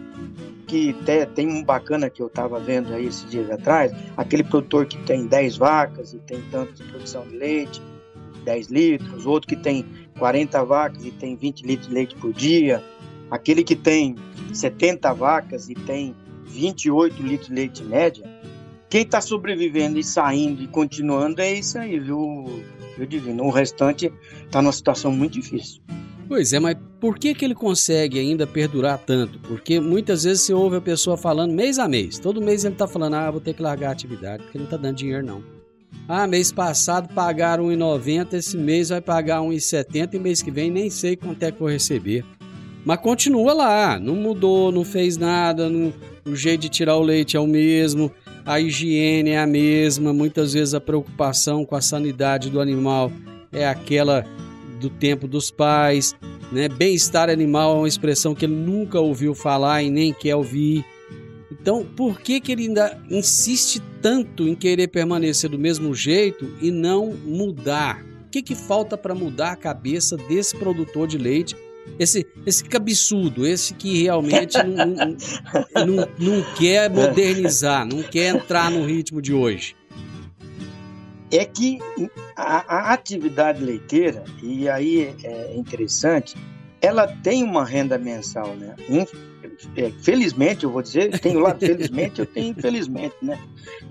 que 0.71 0.93
tem, 1.05 1.27
tem 1.27 1.49
um 1.49 1.65
bacana 1.65 2.09
que 2.09 2.23
eu 2.23 2.29
estava 2.29 2.61
vendo 2.61 2.95
aí 2.95 3.07
esses 3.07 3.29
dias 3.29 3.51
atrás, 3.51 3.93
aquele 4.17 4.45
produtor 4.45 4.87
que 4.87 4.97
tem 4.99 5.27
10 5.27 5.57
vacas 5.57 6.15
e 6.15 6.19
tem 6.19 6.41
tanto 6.51 6.75
de 6.75 6.85
produção 6.85 7.27
de 7.27 7.37
leite, 7.37 7.83
10 8.45 8.69
litros, 8.69 9.27
outro 9.27 9.49
que 9.49 9.57
tem 9.57 9.85
40 10.17 10.65
vacas 10.65 11.05
e 11.05 11.11
tem 11.11 11.35
20 11.35 11.63
litros 11.63 11.89
de 11.89 11.95
leite 11.95 12.15
por 12.15 12.33
dia, 12.33 12.81
aquele 13.29 13.65
que 13.65 13.75
tem 13.75 14.15
70 14.53 15.13
vacas 15.13 15.69
e 15.69 15.75
tem 15.75 16.15
28 16.45 17.21
litros 17.21 17.49
de 17.49 17.55
leite 17.55 17.83
média, 17.83 18.30
quem 18.91 19.03
está 19.03 19.21
sobrevivendo 19.21 19.99
e 19.99 20.05
saindo 20.05 20.63
e 20.63 20.67
continuando 20.67 21.41
é 21.41 21.55
isso 21.55 21.79
aí, 21.79 21.99
viu, 21.99 22.63
viu 22.99 23.07
Divino? 23.07 23.45
O 23.45 23.51
restante 23.51 24.13
está 24.45 24.61
numa 24.61 24.73
situação 24.73 25.13
muito 25.13 25.35
difícil. 25.35 25.81
Pois 26.27 26.53
é, 26.53 26.59
mas 26.59 26.77
por 27.01 27.19
que, 27.19 27.35
que 27.35 27.45
ele 27.45 27.55
consegue 27.55 28.19
ainda 28.19 28.47
perdurar 28.47 28.99
tanto? 28.99 29.39
Porque 29.41 29.81
muitas 29.81 30.25
vezes 30.25 30.43
você 30.43 30.53
ouve 30.53 30.77
a 30.77 30.81
pessoa 30.81 31.17
falando 31.17 31.53
mês 31.53 31.79
a 31.79 31.89
mês. 31.89 32.19
Todo 32.19 32.41
mês 32.41 32.65
ele 32.65 32.75
está 32.75 32.87
falando, 32.87 33.15
ah, 33.15 33.31
vou 33.31 33.41
ter 33.41 33.55
que 33.55 33.63
largar 33.63 33.89
a 33.89 33.93
atividade, 33.93 34.43
porque 34.43 34.59
não 34.59 34.65
está 34.65 34.77
dando 34.77 34.97
dinheiro 34.97 35.25
não. 35.25 35.43
Ah, 36.09 36.27
mês 36.27 36.53
passado 36.53 37.13
pagaram 37.15 37.69
1,90, 37.69 38.35
esse 38.35 38.57
mês 38.57 38.89
vai 38.89 39.01
pagar 39.01 39.41
1,70 39.41 40.15
e 40.15 40.19
mês 40.19 40.43
que 40.43 40.51
vem 40.51 40.71
nem 40.71 40.91
sei 40.91 41.17
quanto 41.17 41.43
é 41.45 41.53
que 41.53 41.59
vou 41.59 41.69
receber. 41.69 42.25
Mas 42.85 42.99
continua 43.01 43.53
lá, 43.53 43.99
não 44.01 44.15
mudou, 44.15 44.73
não 44.73 44.85
fez 44.85 45.17
nada, 45.17 45.69
não, 45.69 45.93
o 46.25 46.35
jeito 46.35 46.63
de 46.63 46.69
tirar 46.69 46.97
o 46.97 47.03
leite 47.03 47.37
é 47.37 47.41
o 47.41 47.47
mesmo, 47.47 48.11
a 48.45 48.61
higiene 48.61 49.31
é 49.31 49.39
a 49.39 49.47
mesma, 49.47 50.13
muitas 50.13 50.53
vezes 50.53 50.75
a 50.75 50.81
preocupação 50.81 51.65
com 51.65 51.75
a 51.77 51.81
sanidade 51.81 52.51
do 52.51 52.61
animal 52.61 53.13
é 53.53 53.67
aquela 53.67 54.25
do 54.81 54.89
tempo 54.89 55.29
dos 55.29 55.51
pais, 55.51 56.15
né? 56.51 56.69
Bem-estar 56.69 57.29
animal 57.29 57.77
é 57.77 57.79
uma 57.81 57.89
expressão 57.89 58.35
que 58.35 58.45
ele 58.45 58.55
nunca 58.55 58.99
ouviu 58.99 59.35
falar 59.35 59.83
e 59.83 59.91
nem 59.91 60.13
quer 60.13 60.35
ouvir. 60.35 60.85
Então, 61.51 61.85
por 61.85 62.21
que, 62.21 62.41
que 62.41 62.53
ele 62.53 62.63
ainda 62.63 62.99
insiste 63.11 63.83
tanto 64.01 64.49
em 64.49 64.55
querer 64.55 64.89
permanecer 64.89 65.51
do 65.51 65.59
mesmo 65.59 65.95
jeito 65.95 66.51
e 66.61 66.71
não 66.71 67.13
mudar? 67.13 68.03
O 68.27 68.31
que, 68.31 68.43
que 68.43 68.55
falta 68.55 68.97
para 68.97 69.15
mudar 69.15 69.53
a 69.53 69.57
cabeça 69.57 70.17
desse 70.17 70.57
produtor 70.57 71.07
de 71.07 71.19
leite? 71.19 71.57
Esse, 71.99 72.27
esse 72.47 72.65
cabeçudo, 72.65 73.47
esse 73.47 73.75
que 73.75 74.03
realmente 74.03 74.57
não, 74.63 74.87
não, 74.87 75.87
não, 75.87 76.09
não 76.19 76.55
quer 76.55 76.89
modernizar, 76.89 77.87
não 77.87 78.03
quer 78.03 78.35
entrar 78.35 78.71
no 78.71 78.85
ritmo 78.87 79.21
de 79.21 79.35
hoje 79.35 79.77
é 81.33 81.45
que 81.45 81.79
a, 82.35 82.91
a, 82.91 82.93
atividade 82.93 83.63
leiteira, 83.63 84.25
e 84.43 84.69
aí 84.69 85.15
é 85.23 85.55
interessante, 85.55 86.35
ela 86.81 87.07
tem 87.07 87.45
uma 87.45 87.65
renda 87.65 87.99
mensal, 87.99 88.55
né? 88.57 88.75
É, 89.77 89.91
felizmente, 90.03 90.65
eu 90.65 90.71
vou 90.71 90.83
dizer, 90.83 91.19
tenho 91.21 91.41
lá 91.41 91.55
felizmente, 91.55 92.21
eu 92.21 92.27
tenho 92.27 92.49
infelizmente, 92.51 93.15
né? 93.23 93.39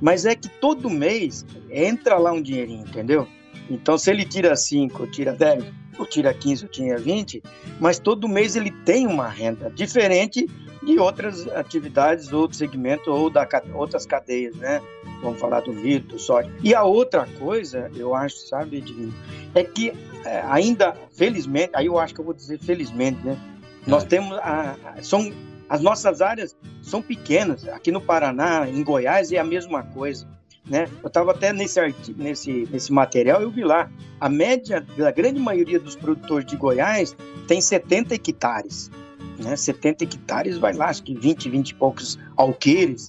Mas 0.02 0.26
é 0.26 0.36
que 0.36 0.50
todo 0.50 0.90
mês 0.90 1.46
entra 1.70 2.18
lá 2.18 2.32
um 2.32 2.42
dinheirinho, 2.42 2.86
entendeu? 2.88 3.28
Então, 3.70 3.98
se 3.98 4.10
ele 4.10 4.26
tira 4.26 4.56
5, 4.56 5.08
tira 5.08 5.34
10, 5.34 5.64
ou 5.98 6.06
tira 6.06 6.34
15, 6.34 6.64
ou 6.64 6.70
tira 6.70 6.98
20, 6.98 7.44
mas 7.80 8.00
todo 8.00 8.28
mês 8.28 8.56
ele 8.56 8.72
tem 8.72 9.06
uma 9.06 9.28
renda 9.28 9.70
diferente 9.70 10.48
de 10.82 10.98
outras 10.98 11.48
atividades, 11.50 12.32
outros 12.32 12.58
segmentos 12.58 13.08
ou 13.08 13.30
da, 13.30 13.48
outras 13.74 14.06
cadeias, 14.06 14.56
né? 14.56 14.82
Vamos 15.22 15.40
falar 15.40 15.60
do 15.62 15.74
milho, 15.74 16.04
do 16.06 16.18
soja. 16.18 16.50
E 16.64 16.74
a 16.74 16.84
outra 16.84 17.28
coisa, 17.38 17.92
eu 17.96 18.16
acho, 18.16 18.38
sabe, 18.48 18.80
Divino, 18.80 19.14
é 19.54 19.64
que 19.64 19.94
é, 20.26 20.42
ainda, 20.48 20.96
felizmente, 21.12 21.72
aí 21.74 21.88
eu 21.88 22.00
acho 22.00 22.14
que 22.14 22.22
eu 22.22 22.26
vou 22.26 22.34
dizer 22.34 22.60
felizmente, 22.60 23.20
né? 23.26 23.38
Nós 23.86 24.04
é. 24.04 24.08
temos, 24.08 24.38
a, 24.38 24.78
a, 24.86 25.04
são, 25.04 25.32
as 25.68 25.82
nossas 25.82 26.22
áreas 26.22 26.56
são 26.82 27.02
pequenas. 27.02 27.68
Aqui 27.68 27.92
no 27.92 28.02
Paraná, 28.02 28.68
em 28.68 28.84
Goiás, 28.84 29.32
é 29.32 29.38
a 29.38 29.44
mesma 29.44 29.84
coisa. 29.84 30.28
Né? 30.70 30.88
Eu 31.02 31.08
estava 31.08 31.32
até 31.32 31.52
nesse, 31.52 31.80
nesse, 32.16 32.68
nesse 32.72 32.94
material, 32.94 33.42
eu 33.42 33.50
vi 33.50 33.64
lá, 33.64 33.90
a 34.20 34.30
média 34.30 34.86
da 34.96 35.12
grande 35.12 35.40
maioria 35.40 35.80
dos 35.80 35.96
produtores 35.96 36.46
de 36.46 36.56
Goiás 36.56 37.16
tem 37.48 37.60
70 37.60 38.14
hectares. 38.14 38.92
Né? 39.40 39.56
70 39.56 40.04
hectares 40.04 40.58
vai 40.58 40.74
lá, 40.74 40.90
acho 40.90 41.04
que 41.04 41.16
20, 41.16 41.50
20 41.50 41.70
e 41.70 41.76
poucos 41.76 42.20
alqueires. 42.38 43.08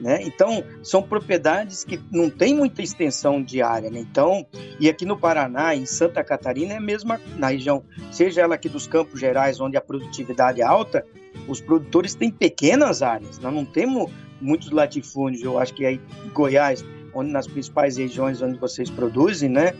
Né? 0.00 0.22
Então, 0.22 0.64
são 0.82 1.02
propriedades 1.02 1.84
que 1.84 2.00
não 2.10 2.30
tem 2.30 2.54
muita 2.54 2.82
extensão 2.82 3.42
de 3.42 3.60
área. 3.60 3.90
Né? 3.90 4.00
Então, 4.00 4.46
e 4.80 4.88
aqui 4.88 5.04
no 5.04 5.18
Paraná, 5.18 5.74
em 5.74 5.84
Santa 5.84 6.24
Catarina, 6.24 6.74
é 6.74 6.76
a 6.78 6.80
mesma, 6.80 7.20
na 7.36 7.48
região, 7.48 7.84
seja 8.10 8.40
ela 8.40 8.54
aqui 8.54 8.68
dos 8.68 8.86
Campos 8.86 9.20
Gerais, 9.20 9.60
onde 9.60 9.76
a 9.76 9.80
produtividade 9.80 10.62
é 10.62 10.64
alta, 10.64 11.04
os 11.46 11.60
produtores 11.60 12.14
têm 12.14 12.30
pequenas 12.30 13.02
áreas. 13.02 13.38
Nós 13.38 13.52
não 13.52 13.64
temos 13.64 14.10
muitos 14.40 14.70
latifúndios, 14.70 15.42
eu 15.42 15.58
acho 15.58 15.72
que 15.72 15.86
aí 15.86 16.00
Goiás 16.32 16.84
onde 17.14 17.30
nas 17.30 17.46
principais 17.46 17.96
regiões 17.96 18.40
onde 18.42 18.58
vocês 18.58 18.90
produzem, 18.90 19.48
né? 19.48 19.74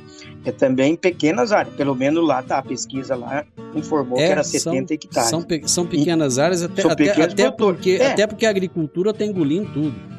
É 0.44 0.52
também 0.52 0.96
pequenas 0.96 1.52
áreas. 1.52 1.74
Pelo 1.74 1.94
menos 1.94 2.26
lá 2.26 2.42
tá 2.42 2.58
a 2.58 2.62
pesquisa 2.62 3.14
lá 3.16 3.44
informou 3.74 4.18
é, 4.18 4.26
que 4.26 4.32
era 4.32 4.44
70 4.44 4.60
são, 4.60 4.94
hectares. 4.94 5.30
São, 5.30 5.42
pe 5.42 5.62
são 5.66 5.86
pequenas 5.86 6.36
e, 6.36 6.40
áreas 6.40 6.62
até, 6.62 6.82
até, 6.82 7.22
até 7.22 7.50
porque 7.50 7.98
é. 8.00 8.12
até 8.12 8.26
porque 8.26 8.46
a 8.46 8.50
agricultura 8.50 9.10
está 9.10 9.24
engolindo 9.24 9.70
tudo. 9.72 10.11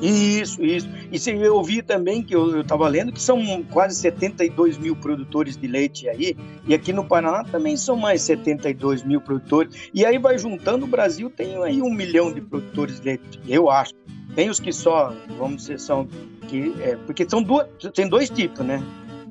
Isso, 0.00 0.62
isso. 0.64 0.88
E 1.12 1.18
se 1.18 1.30
eu 1.30 1.54
ouvi 1.54 1.80
também 1.80 2.22
que 2.22 2.34
eu 2.34 2.60
estava 2.60 2.88
lendo 2.88 3.12
que 3.12 3.22
são 3.22 3.62
quase 3.70 3.96
72 4.00 4.76
mil 4.76 4.96
produtores 4.96 5.56
de 5.56 5.66
leite 5.66 6.08
aí, 6.08 6.36
e 6.66 6.74
aqui 6.74 6.92
no 6.92 7.04
Paraná 7.04 7.44
também 7.44 7.76
são 7.76 7.96
mais 7.96 8.22
72 8.22 9.04
mil 9.04 9.20
produtores. 9.20 9.90
E 9.94 10.04
aí 10.04 10.18
vai 10.18 10.36
juntando, 10.36 10.84
o 10.84 10.88
Brasil 10.88 11.30
tem 11.30 11.62
aí 11.62 11.80
um 11.80 11.90
milhão 11.90 12.32
de 12.32 12.40
produtores 12.40 12.98
de 12.98 13.06
leite, 13.06 13.40
eu 13.48 13.70
acho. 13.70 13.92
Tem 14.34 14.50
os 14.50 14.58
que 14.58 14.72
só, 14.72 15.14
vamos 15.38 15.62
dizer, 15.62 15.78
são 15.78 16.08
que 16.48 16.74
é, 16.80 16.96
porque 17.06 17.24
são 17.28 17.42
duas, 17.42 17.66
tem 17.94 18.08
dois 18.08 18.28
tipos, 18.28 18.66
né? 18.66 18.82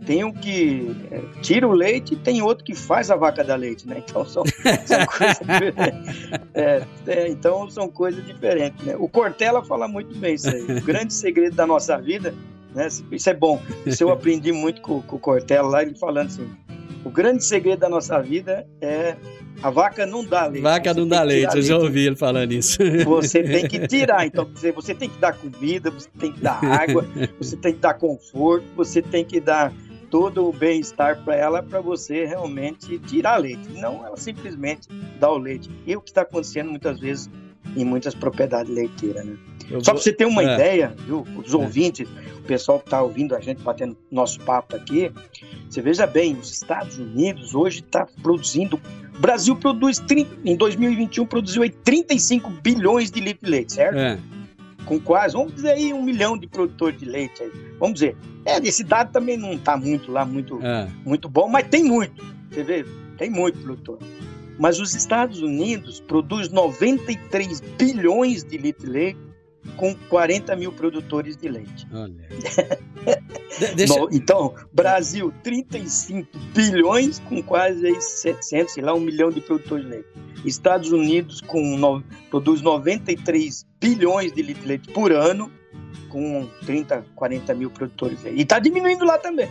Tem 0.05 0.23
um 0.23 0.31
que 0.31 0.95
é, 1.11 1.21
tira 1.41 1.67
o 1.67 1.71
leite 1.71 2.13
e 2.13 2.17
tem 2.17 2.41
outro 2.41 2.63
que 2.63 2.75
faz 2.75 3.09
a 3.09 3.15
vaca 3.15 3.43
da 3.43 3.55
leite, 3.55 3.87
né? 3.87 4.03
Então 4.05 4.25
são, 4.25 4.43
são 4.85 5.05
coisas 5.05 5.39
diferentes. 5.39 6.29
É, 6.53 6.83
é, 7.07 7.27
então 7.29 7.69
são 7.69 7.87
coisas 7.87 8.25
diferentes, 8.25 8.85
né? 8.85 8.95
O 8.97 9.07
Cortella 9.07 9.63
fala 9.63 9.87
muito 9.87 10.15
bem 10.17 10.35
isso 10.35 10.49
aí. 10.49 10.63
O 10.63 10.81
grande 10.81 11.13
segredo 11.13 11.55
da 11.55 11.65
nossa 11.65 11.97
vida, 11.97 12.33
né? 12.75 12.87
Isso 13.11 13.29
é 13.29 13.33
bom. 13.33 13.61
Isso 13.85 14.03
eu 14.03 14.11
aprendi 14.11 14.51
muito 14.51 14.81
com, 14.81 15.01
com 15.01 15.15
o 15.15 15.19
Cortella 15.19 15.69
lá, 15.69 15.81
ele 15.81 15.95
falando 15.95 16.27
assim: 16.27 16.49
o 17.05 17.09
grande 17.09 17.43
segredo 17.43 17.79
da 17.79 17.89
nossa 17.89 18.21
vida 18.21 18.67
é 18.81 19.15
a 19.61 19.69
vaca 19.69 20.05
não 20.05 20.25
dá 20.25 20.45
leite. 20.45 20.63
Vaca 20.63 20.93
não 20.93 21.07
dá 21.07 21.23
leite, 21.23 21.55
eu 21.55 21.61
já 21.61 21.77
ouvi 21.77 22.07
ele 22.07 22.15
falando 22.15 22.51
isso. 22.51 22.77
Você 23.05 23.43
tem 23.43 23.67
que 23.67 23.87
tirar, 23.87 24.25
então 24.27 24.45
você 24.75 24.93
tem 24.93 25.09
que 25.09 25.17
dar 25.17 25.33
comida, 25.33 25.89
você 25.89 26.09
tem 26.19 26.31
que 26.31 26.41
dar 26.41 26.63
água, 26.63 27.05
você 27.39 27.55
tem 27.55 27.73
que 27.73 27.79
dar 27.79 27.93
conforto, 27.93 28.65
você 28.75 29.01
tem 29.01 29.23
que 29.23 29.39
dar 29.39 29.73
todo 30.13 30.47
o 30.47 30.53
bem-estar 30.53 31.23
para 31.23 31.35
ela 31.35 31.63
para 31.63 31.81
você 31.81 32.23
realmente 32.23 32.99
tirar 32.99 33.37
leite. 33.37 33.67
Não 33.69 34.05
ela 34.05 34.15
simplesmente 34.15 34.87
dar 35.19 35.31
o 35.31 35.39
leite. 35.39 35.71
E 35.87 35.95
o 35.95 36.01
que 36.01 36.11
está 36.11 36.21
acontecendo 36.21 36.69
muitas 36.69 36.99
vezes 36.99 37.27
em 37.75 37.83
muitas 37.83 38.13
propriedades 38.13 38.71
leiteiras, 38.71 39.25
né? 39.25 39.35
Eu 39.71 39.83
Só 39.83 39.91
vou... 39.91 39.95
para 39.95 40.03
você 40.03 40.13
ter 40.13 40.25
uma 40.25 40.43
é. 40.43 40.53
ideia, 40.53 40.95
viu? 41.07 41.25
Os 41.35 41.51
é. 41.51 41.57
ouvintes, 41.57 42.07
o 42.37 42.43
pessoal 42.43 42.77
que 42.77 42.85
está 42.85 43.01
ouvindo 43.01 43.35
a 43.35 43.39
gente 43.39 43.63
batendo 43.63 43.97
nosso 44.11 44.39
papo 44.41 44.75
aqui, 44.75 45.11
você 45.67 45.81
veja 45.81 46.05
bem, 46.05 46.35
os 46.35 46.51
Estados 46.51 46.99
Unidos 46.99 47.55
hoje 47.55 47.79
está 47.79 48.05
produzindo. 48.21 48.79
O 49.17 49.19
Brasil 49.19 49.55
produz, 49.55 49.97
30, 49.97 50.29
em 50.45 50.55
2021, 50.55 51.25
produziu 51.25 51.63
aí 51.63 51.71
35 51.71 52.51
bilhões 52.61 53.09
de 53.09 53.19
litros 53.19 53.49
de 53.49 53.49
leite, 53.49 53.73
certo? 53.73 53.97
É. 53.97 54.19
Com 54.85 54.99
quase, 54.99 55.33
vamos 55.35 55.55
dizer 55.55 55.71
aí, 55.71 55.93
um 55.93 56.03
milhão 56.03 56.37
de 56.37 56.47
produtores 56.47 56.99
de 56.99 57.05
leite 57.05 57.41
aí. 57.41 57.51
Vamos 57.79 57.95
dizer. 57.95 58.17
É, 58.45 58.57
esse 58.57 58.83
dado 58.83 59.11
também 59.11 59.37
não 59.37 59.53
está 59.53 59.77
muito 59.77 60.11
lá, 60.11 60.25
muito, 60.25 60.59
é. 60.61 60.89
muito 61.05 61.29
bom, 61.29 61.47
mas 61.47 61.67
tem 61.67 61.83
muito. 61.83 62.23
Você 62.49 62.63
vê, 62.63 62.85
tem 63.17 63.29
muito 63.29 63.59
produtor. 63.59 63.99
Mas 64.59 64.79
os 64.79 64.93
Estados 64.93 65.41
Unidos 65.41 65.99
produz 65.99 66.49
93 66.49 67.61
bilhões 67.77 68.43
de 68.43 68.57
litros 68.57 68.85
de 68.85 68.91
leite 68.91 69.19
com 69.77 69.95
40 70.09 70.55
mil 70.55 70.71
produtores 70.71 71.37
de 71.37 71.47
leite. 71.47 71.87
Olha. 71.91 72.13
Deixa... 73.75 73.93
então, 74.11 74.53
Brasil, 74.71 75.33
35 75.43 76.27
bilhões 76.53 77.19
com 77.19 77.41
quase 77.41 78.01
700, 78.01 78.73
sei 78.73 78.83
lá, 78.83 78.93
um 78.93 78.99
milhão 78.99 79.29
de 79.29 79.41
produtores 79.41 79.85
de 79.85 79.91
leite. 79.91 80.07
Estados 80.45 80.91
Unidos 80.91 81.41
com 81.41 81.77
no... 81.77 82.03
produz 82.29 82.61
93 82.61 83.65
bilhões 83.79 84.31
de 84.31 84.41
litros 84.41 84.63
de 84.63 84.67
leite 84.67 84.91
por 84.91 85.11
ano, 85.11 85.51
com 86.09 86.47
30, 86.65 87.05
40 87.15 87.53
mil 87.53 87.69
produtores 87.69 88.17
de 88.19 88.23
leite. 88.25 88.39
E 88.39 88.43
está 88.43 88.59
diminuindo 88.59 89.05
lá 89.05 89.17
também. 89.17 89.49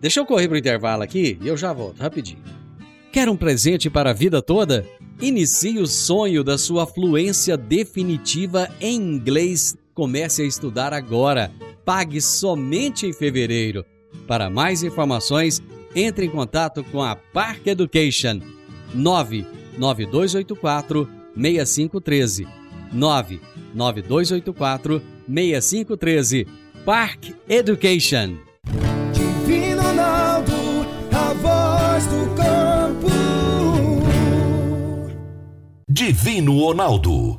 Deixa 0.00 0.18
eu 0.18 0.26
correr 0.26 0.48
para 0.48 0.56
o 0.56 0.58
intervalo 0.58 1.02
aqui 1.02 1.38
e 1.40 1.46
eu 1.46 1.56
já 1.56 1.72
volto, 1.72 2.00
rapidinho. 2.00 2.42
Quer 3.12 3.28
um 3.28 3.36
presente 3.36 3.90
para 3.90 4.10
a 4.10 4.14
vida 4.14 4.40
toda? 4.40 4.86
Inicie 5.20 5.78
o 5.78 5.86
sonho 5.86 6.42
da 6.42 6.58
sua 6.58 6.86
fluência 6.86 7.56
definitiva 7.56 8.68
em 8.80 8.96
inglês. 8.96 9.76
Comece 9.94 10.42
a 10.42 10.46
estudar 10.46 10.92
agora. 10.92 11.52
Pague 11.84 12.20
somente 12.20 13.06
em 13.06 13.12
fevereiro. 13.12 13.84
Para 14.26 14.50
mais 14.50 14.82
informações, 14.82 15.62
entre 15.94 16.26
em 16.26 16.30
contato 16.30 16.82
com 16.84 17.02
a 17.02 17.16
Park 17.16 17.66
Education. 17.66 18.40
99284 18.94 21.08
6513 21.34 22.46
99284 22.92 25.02
6513 25.26 26.46
Park 26.84 27.30
Education. 27.48 28.36
Divino 29.12 29.82
Ronaldo, 29.82 30.52
a 31.12 31.32
voz 31.34 32.06
do 32.06 32.32
Divino 35.88 36.58
Ronaldo, 36.58 37.38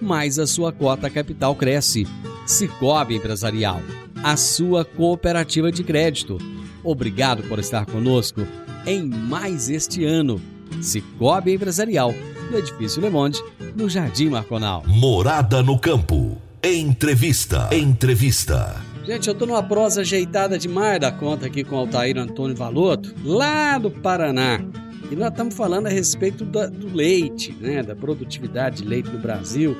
mais 0.00 0.38
a 0.38 0.46
sua 0.46 0.72
cota 0.72 1.08
capital 1.10 1.54
cresce. 1.54 2.06
Cicobi 2.46 3.16
Empresarial, 3.16 3.80
a 4.22 4.36
sua 4.36 4.84
cooperativa 4.84 5.72
de 5.72 5.82
crédito. 5.82 6.38
Obrigado 6.82 7.42
por 7.44 7.58
estar 7.58 7.86
conosco 7.86 8.46
em 8.86 9.02
mais 9.04 9.70
este 9.70 10.04
ano. 10.04 10.40
Cicobi 10.80 11.54
Empresarial, 11.54 12.14
no 12.50 12.58
Edifício 12.58 13.00
Le 13.00 13.10
Monde, 13.10 13.42
no 13.74 13.88
Jardim 13.88 14.28
Marconal. 14.28 14.82
Morada 14.86 15.62
no 15.62 15.78
campo. 15.78 16.36
Entrevista. 16.62 17.68
Entrevista. 17.72 18.76
Gente, 19.04 19.28
eu 19.28 19.34
tô 19.34 19.44
numa 19.44 19.62
prosa 19.62 20.00
ajeitada 20.00 20.58
demais 20.58 20.98
da 20.98 21.12
conta 21.12 21.46
aqui 21.46 21.62
com 21.62 21.76
o 21.76 21.78
Altair 21.80 22.16
Antônio 22.16 22.56
Valoto, 22.56 23.14
lá 23.22 23.76
do 23.76 23.90
Paraná. 23.90 24.60
E 25.10 25.16
nós 25.16 25.30
estamos 25.30 25.54
falando 25.54 25.86
a 25.86 25.90
respeito 25.90 26.44
do, 26.44 26.70
do 26.70 26.94
leite, 26.94 27.52
né? 27.60 27.82
Da 27.82 27.94
produtividade 27.94 28.82
de 28.82 28.88
leite 28.88 29.10
no 29.10 29.18
Brasil. 29.18 29.76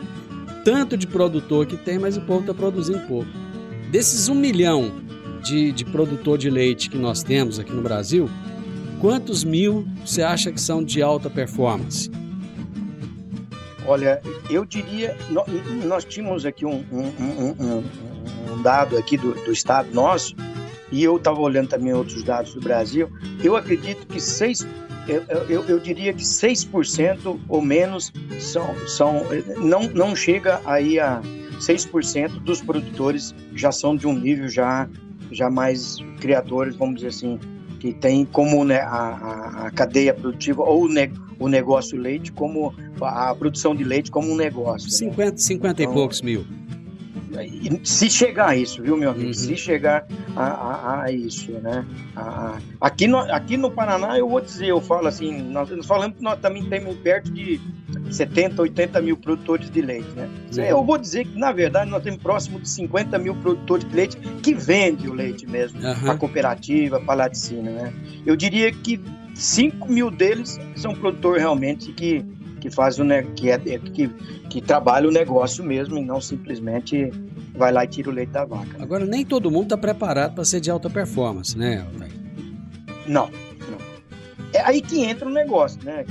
Tanto 0.65 0.97
de 0.97 1.07
produtor 1.07 1.67
que 1.67 1.77
tem, 1.77 1.99
mas 1.99 2.17
o 2.17 2.21
povo 2.23 2.41
está 2.41 2.55
produzindo 2.55 3.01
pouco. 3.07 3.29
Desses 3.91 4.29
um 4.29 4.35
milhão 4.35 4.93
de, 5.43 5.73
de 5.73 5.85
produtor 5.85 6.39
de 6.39 6.49
leite 6.49 6.89
que 6.89 6.97
nós 6.97 7.23
temos 7.23 7.59
aqui 7.59 7.73
no 7.73 7.83
Brasil, 7.83 8.29
quantos 9.01 9.45
mil 9.45 9.87
você 10.05 10.23
acha 10.23 10.51
que 10.51 10.61
são 10.61 10.83
de 10.83 11.03
alta 11.03 11.29
performance? 11.29 12.11
Olha, 13.87 14.23
eu 14.49 14.65
diria, 14.65 15.15
nós, 15.87 16.05
tínhamos 16.07 16.47
aqui 16.47 16.65
um, 16.65 16.83
um, 16.91 17.55
um, 17.61 17.85
um 18.53 18.63
dado 18.63 18.97
aqui 18.97 19.19
do, 19.19 19.35
do, 19.35 19.53
estado 19.53 19.93
nosso, 19.93 20.35
e 20.91 21.05
eu 21.05 21.17
estava 21.17 21.39
olhando 21.41 21.69
também 21.69 21.93
outros 21.93 22.23
dados 22.23 22.55
do 22.55 22.61
Brasil, 22.61 23.11
eu 23.43 23.55
acredito 23.55 24.07
que 24.07 24.19
6, 24.19 24.67
eu, 25.07 25.23
eu, 25.49 25.65
eu 25.65 25.79
diria 25.79 26.13
que 26.13 26.23
6% 26.23 27.39
ou 27.49 27.61
menos 27.61 28.13
são, 28.41 28.75
são 28.87 29.23
não, 29.59 29.83
não 29.89 30.17
chega 30.17 30.61
aí 30.65 30.99
a 30.99 31.21
6% 31.59 32.41
dos 32.41 32.61
produtores 32.61 33.35
já 33.55 33.71
são 33.73 33.97
de 33.97 34.07
um 34.07 34.15
nível 34.19 34.49
já, 34.49 34.89
já 35.31 35.51
mais 35.51 35.99
criadores, 36.21 36.77
vamos 36.77 36.97
dizer 36.97 37.09
assim, 37.09 37.39
que 37.81 37.93
tem 37.93 38.25
como 38.25 38.65
né, 38.65 38.81
a, 38.81 39.67
a, 39.67 39.71
cadeia 39.71 40.15
produtiva 40.15 40.63
ou 40.63 40.85
o, 40.85 40.89
ne, 40.89 41.11
o 41.39 41.49
negócio 41.49 41.99
leite 41.99 42.33
como 42.33 42.75
a 43.01 43.35
produção 43.35 43.75
de 43.75 43.85
leite 43.85 44.11
como 44.11 44.33
um 44.33 44.37
negócio. 44.37 44.91
50, 44.91 45.31
né? 45.33 45.37
50 45.37 45.83
então, 45.83 45.93
e 45.93 45.95
poucos 45.95 46.23
mil. 46.23 46.47
Se 47.83 48.11
chegar 48.11 48.51
a 48.51 48.57
isso, 48.57 48.83
viu, 48.83 48.97
meu 48.97 49.11
amigo? 49.11 49.29
Uhum. 49.29 49.35
Se 49.35 49.57
chegar 49.57 50.07
a, 50.37 50.45
a, 50.45 51.03
a 51.05 51.13
isso, 51.13 51.53
né? 51.53 51.85
A, 52.17 52.59
aqui, 52.81 53.07
no, 53.07 53.19
aqui 53.19 53.57
no 53.57 53.71
Paraná, 53.71 54.19
eu 54.19 54.29
vou 54.29 54.41
dizer, 54.41 54.69
eu 54.69 54.81
falo 54.81 55.09
assim, 55.09 55.43
nós, 55.43 55.71
nós 55.71 55.87
falamos 55.87 56.17
que 56.17 56.23
nós 56.23 56.39
também 56.39 56.65
temos 56.65 56.97
perto 56.97 57.31
de 57.31 57.61
70, 58.11 58.63
80 58.63 59.01
mil 59.03 59.17
produtores 59.17 59.71
de 59.71 59.81
leite, 59.81 60.09
né? 60.11 60.29
Uhum. 60.57 60.63
Eu 60.63 60.85
vou 60.85 60.99
dizer 60.99 61.27
que, 61.27 61.39
na 61.39 61.53
verdade, 61.53 61.91
nós 61.91 62.03
temos 62.03 62.23
próximo 62.23 62.61
de 62.61 62.69
50 62.69 63.19
mil 63.19 63.35
produtores 63.37 63.89
de 63.89 63.95
leite 63.95 64.17
que 64.43 64.55
vendem 64.55 65.09
o 65.09 65.15
leite 65.15 65.47
mesmo, 65.47 65.81
uhum. 65.81 66.11
a 66.11 66.17
cooperativa, 66.17 67.01
para 67.01 67.15
laticina, 67.15 67.71
né? 67.71 67.93
Eu 68.27 68.37
diria 68.37 68.73
que 68.73 69.01
5 69.35 69.91
mil 69.91 70.11
deles 70.11 70.61
são 70.77 70.95
produtores 70.95 71.43
realmente 71.43 71.93
que 71.93 72.25
que 72.65 72.71
faz 72.71 72.99
o 72.99 73.05
que 73.37 73.51
é 73.51 73.59
que, 73.59 74.09
que 74.49 74.63
trabalha 74.63 75.07
o 75.07 75.13
negócio 75.13 75.63
mesmo 75.63 75.99
e 75.99 76.03
não 76.03 76.19
simplesmente 76.19 77.11
vai 77.55 77.71
lá 77.71 77.85
e 77.85 77.89
tira 77.89 78.09
o 78.09 78.13
leite 78.13 78.31
da 78.31 78.47
vaca. 78.47 78.79
Né? 78.79 78.83
Agora 78.83 79.05
nem 79.05 79.23
todo 79.23 79.51
mundo 79.51 79.65
está 79.65 79.77
preparado 79.77 80.35
para 80.35 80.47
ser 80.47 80.61
de 80.61 80.71
alta 80.71 80.89
performance, 80.89 81.59
né? 81.59 81.87
Não, 83.07 83.29
não. 83.69 83.79
É 84.55 84.63
aí 84.63 84.81
que 84.81 85.05
entra 85.05 85.29
o 85.29 85.31
negócio, 85.31 85.79
né? 85.85 86.07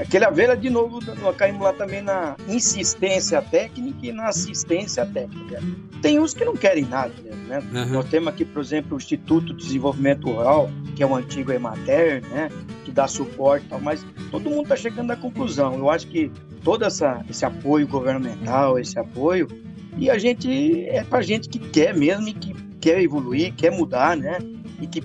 Aquele 0.00 0.24
abelha, 0.24 0.56
de 0.56 0.70
novo, 0.70 1.00
nós 1.20 1.36
caímos 1.36 1.60
lá 1.60 1.72
também 1.72 2.02
na 2.02 2.36
insistência 2.46 3.42
técnica 3.42 4.06
e 4.06 4.12
na 4.12 4.28
assistência 4.28 5.04
técnica. 5.04 5.60
Tem 6.00 6.18
uns 6.18 6.32
que 6.32 6.44
não 6.44 6.54
querem 6.54 6.84
nada, 6.84 7.12
né? 7.48 7.60
Uhum. 7.72 7.86
Nós 7.94 8.08
temos 8.08 8.28
aqui, 8.28 8.44
por 8.44 8.62
exemplo, 8.62 8.94
o 8.94 8.96
Instituto 8.96 9.52
de 9.54 9.64
Desenvolvimento 9.64 10.30
Rural, 10.30 10.70
que 10.94 11.02
é 11.02 11.06
o 11.06 11.14
antigo 11.14 11.50
Emater, 11.52 12.22
né? 12.28 12.48
Que 12.84 12.92
dá 12.92 13.08
suporte 13.08 13.66
e 13.66 13.68
tal, 13.70 13.80
mas 13.80 14.04
todo 14.30 14.48
mundo 14.48 14.62
está 14.64 14.76
chegando 14.76 15.10
à 15.10 15.16
conclusão. 15.16 15.74
Eu 15.74 15.90
acho 15.90 16.06
que 16.06 16.30
todo 16.62 16.84
essa, 16.84 17.24
esse 17.28 17.44
apoio 17.44 17.88
governamental, 17.88 18.78
esse 18.78 18.98
apoio, 18.98 19.48
e 19.96 20.08
a 20.08 20.16
gente, 20.16 20.84
é 20.86 21.02
para 21.02 21.22
gente 21.22 21.48
que 21.48 21.58
quer 21.58 21.96
mesmo 21.96 22.28
e 22.28 22.34
que 22.34 22.54
quer 22.80 23.02
evoluir, 23.02 23.52
quer 23.54 23.72
mudar, 23.72 24.16
né? 24.16 24.38
E 24.80 24.86
que 24.86 25.00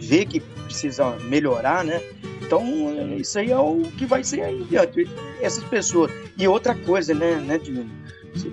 vê 0.00 0.24
que 0.24 0.38
precisa 0.38 1.16
melhorar, 1.28 1.84
né? 1.84 2.00
Então, 2.46 2.64
isso 3.18 3.38
aí 3.38 3.50
é 3.50 3.58
o 3.58 3.82
que 3.98 4.06
vai 4.06 4.22
ser 4.22 4.42
aí 4.42 4.64
diante. 4.64 5.08
Essas 5.40 5.64
pessoas. 5.64 6.12
E 6.38 6.46
outra 6.46 6.74
coisa, 6.74 7.12
né, 7.12 7.34
né, 7.36 7.58
Divino? 7.58 7.90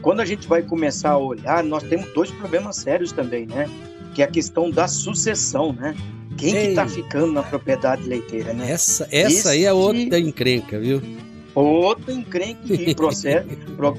Quando 0.02 0.22
a 0.22 0.26
gente 0.26 0.48
vai 0.48 0.64
começar 0.64 1.12
a 1.12 1.18
olhar, 1.18 1.64
nós 1.64 1.84
temos 1.84 2.12
dois 2.14 2.32
problemas 2.32 2.78
sérios 2.78 3.12
também, 3.12 3.46
né? 3.46 3.70
Que 4.16 4.22
é 4.22 4.26
a 4.26 4.28
questão 4.28 4.70
da 4.72 4.88
sucessão, 4.88 5.74
né? 5.74 5.96
Quem 6.38 6.56
Ei. 6.56 6.70
que 6.70 6.76
tá 6.76 6.88
ficando 6.88 7.32
na 7.32 7.44
propriedade 7.44 8.04
leiteira, 8.04 8.54
né? 8.54 8.72
Essa, 8.72 9.08
essa 9.12 9.52
aí 9.52 9.66
é 9.66 9.74
outra 9.74 10.20
encrenca, 10.20 10.80
viu? 10.80 11.02
Outra 11.54 12.12
encrenca 12.12 12.74
e 12.74 12.96
processo, 12.96 13.48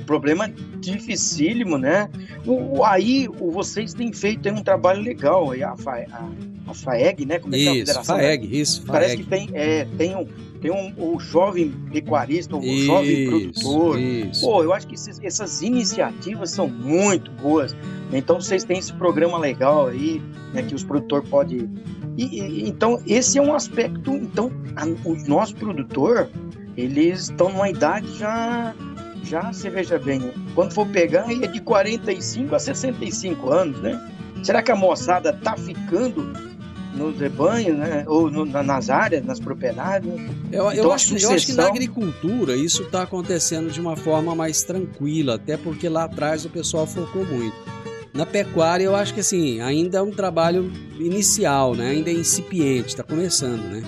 problema 0.07 0.48
dificílimo, 0.80 1.78
né? 1.78 2.11
O, 2.44 2.83
aí 2.83 3.28
o, 3.38 3.52
vocês 3.52 3.94
têm 3.94 4.12
feito 4.12 4.48
um 4.48 4.62
trabalho 4.62 5.02
legal, 5.02 5.52
a, 5.52 5.68
a, 5.68 6.28
a 6.66 6.74
FAEG, 6.74 7.27
né? 7.27 7.38
Como 7.38 7.55
é 7.55 7.59
isso, 7.59 7.64
que 7.64 7.68
é 7.68 7.70
a 7.70 7.87
federação? 7.87 8.16
FAEG, 8.16 8.61
isso, 8.61 8.83
FAEG. 8.83 8.92
Parece 8.92 9.16
que 9.16 9.24
tem, 9.24 9.48
é, 9.53 9.85
tem 9.96 10.16
um, 10.16 10.27
tem 10.61 10.70
um, 10.70 10.94
o 10.96 11.20
jovem 11.20 11.70
pecuarista, 11.92 12.57
o 12.57 12.64
isso, 12.64 12.87
jovem 12.87 13.29
produtor. 13.29 14.00
Isso. 14.00 14.40
Pô, 14.40 14.62
eu 14.62 14.72
acho 14.72 14.87
que 14.87 14.94
esses, 14.94 15.20
essas 15.22 15.62
iniciativas 15.62 16.50
são 16.50 16.68
muito 16.68 17.31
boas. 17.33 17.77
Então 18.12 18.40
vocês 18.40 18.64
têm 18.64 18.79
esse 18.79 18.92
programa 18.92 19.38
legal 19.38 19.88
aí, 19.88 20.22
né, 20.53 20.62
que 20.62 20.74
os 20.74 20.83
produtores 20.83 21.29
podem. 21.29 21.70
E, 22.16 22.40
e, 22.40 22.68
então 22.68 23.00
esse 23.07 23.38
é 23.38 23.42
um 23.42 23.55
aspecto. 23.55 24.14
Então 24.14 24.50
a, 24.77 24.87
o 25.07 25.16
nosso 25.29 25.55
produtor, 25.57 26.31
eles 26.77 27.24
estão 27.24 27.50
numa 27.50 27.68
idade 27.68 28.16
já 28.16 28.74
já, 29.24 29.53
você 29.53 29.70
veja 29.70 29.98
bem, 29.98 30.33
quando 30.55 30.72
for 30.72 30.87
pegar, 30.87 31.31
é 31.31 31.46
de 31.46 31.61
45 31.61 32.55
a 32.55 32.59
65 32.59 33.50
anos, 33.50 33.81
né? 33.81 33.98
Será 34.42 34.62
que 34.62 34.70
a 34.70 34.77
moçada 34.77 35.33
tá 35.33 35.57
ficando 35.57 36.31
nos 36.94 37.18
rebanhos, 37.18 37.76
né? 37.76 38.04
Ou 38.07 38.30
no, 38.30 38.44
nas 38.44 38.88
áreas, 38.88 39.24
nas 39.24 39.40
propriedades. 39.40 40.09
Eu, 40.52 40.70
então, 40.70 40.72
eu, 40.72 40.92
acho, 40.92 41.09
sucessão... 41.09 41.30
eu 41.30 41.37
acho 41.37 41.46
que 41.46 41.52
na 41.52 41.66
agricultura 41.66 42.57
isso 42.57 42.83
está 42.83 43.02
acontecendo 43.02 43.70
de 43.70 43.80
uma 43.80 43.96
forma 43.96 44.35
mais 44.35 44.62
tranquila, 44.62 45.35
até 45.35 45.57
porque 45.57 45.88
lá 45.88 46.04
atrás 46.04 46.44
o 46.44 46.50
pessoal 46.50 46.87
focou 46.87 47.24
muito. 47.24 47.57
Na 48.12 48.24
pecuária, 48.24 48.85
eu 48.85 48.94
acho 48.94 49.12
que 49.12 49.20
assim, 49.20 49.61
ainda 49.61 49.98
é 49.98 50.02
um 50.02 50.12
trabalho 50.12 50.70
inicial, 50.98 51.74
né? 51.74 51.90
Ainda 51.90 52.11
é 52.11 52.14
incipiente, 52.14 52.88
está 52.88 53.02
começando, 53.02 53.62
né? 53.62 53.83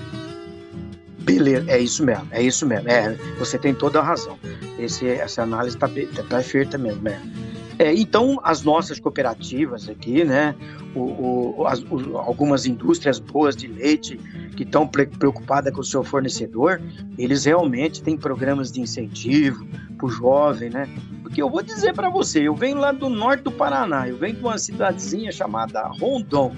Beleza, 1.20 1.70
é 1.70 1.80
isso 1.80 2.04
mesmo, 2.04 2.26
é 2.30 2.42
isso 2.42 2.66
mesmo. 2.66 2.88
É, 2.88 3.16
você 3.38 3.56
tem 3.58 3.74
toda 3.74 4.00
a 4.00 4.02
razão. 4.02 4.38
Esse, 4.78 5.08
essa 5.08 5.42
análise 5.42 5.76
está 5.76 5.88
tá 5.88 6.22
perfeita 6.24 6.76
mesmo. 6.76 7.08
É. 7.08 7.20
É, 7.78 7.92
então, 7.94 8.40
as 8.42 8.62
nossas 8.62 8.98
cooperativas 8.98 9.88
aqui, 9.88 10.24
né, 10.24 10.54
o, 10.94 11.60
o, 11.60 11.66
as, 11.66 11.80
o, 11.82 12.16
algumas 12.16 12.64
indústrias 12.64 13.18
boas 13.18 13.54
de 13.54 13.66
leite 13.66 14.16
que 14.56 14.62
estão 14.62 14.88
preocupadas 14.88 15.72
com 15.74 15.80
o 15.80 15.84
seu 15.84 16.02
fornecedor, 16.02 16.80
eles 17.18 17.44
realmente 17.44 18.02
têm 18.02 18.16
programas 18.16 18.72
de 18.72 18.80
incentivo 18.80 19.66
para 19.98 20.06
o 20.06 20.10
jovem, 20.10 20.70
né? 20.70 20.88
Porque 21.22 21.42
eu 21.42 21.50
vou 21.50 21.62
dizer 21.62 21.92
para 21.92 22.08
você, 22.08 22.40
eu 22.48 22.54
venho 22.54 22.78
lá 22.78 22.92
do 22.92 23.10
norte 23.10 23.42
do 23.42 23.52
Paraná, 23.52 24.08
eu 24.08 24.16
venho 24.16 24.36
de 24.36 24.40
uma 24.40 24.56
cidadezinha 24.56 25.30
chamada 25.30 25.82
Rondon. 26.00 26.54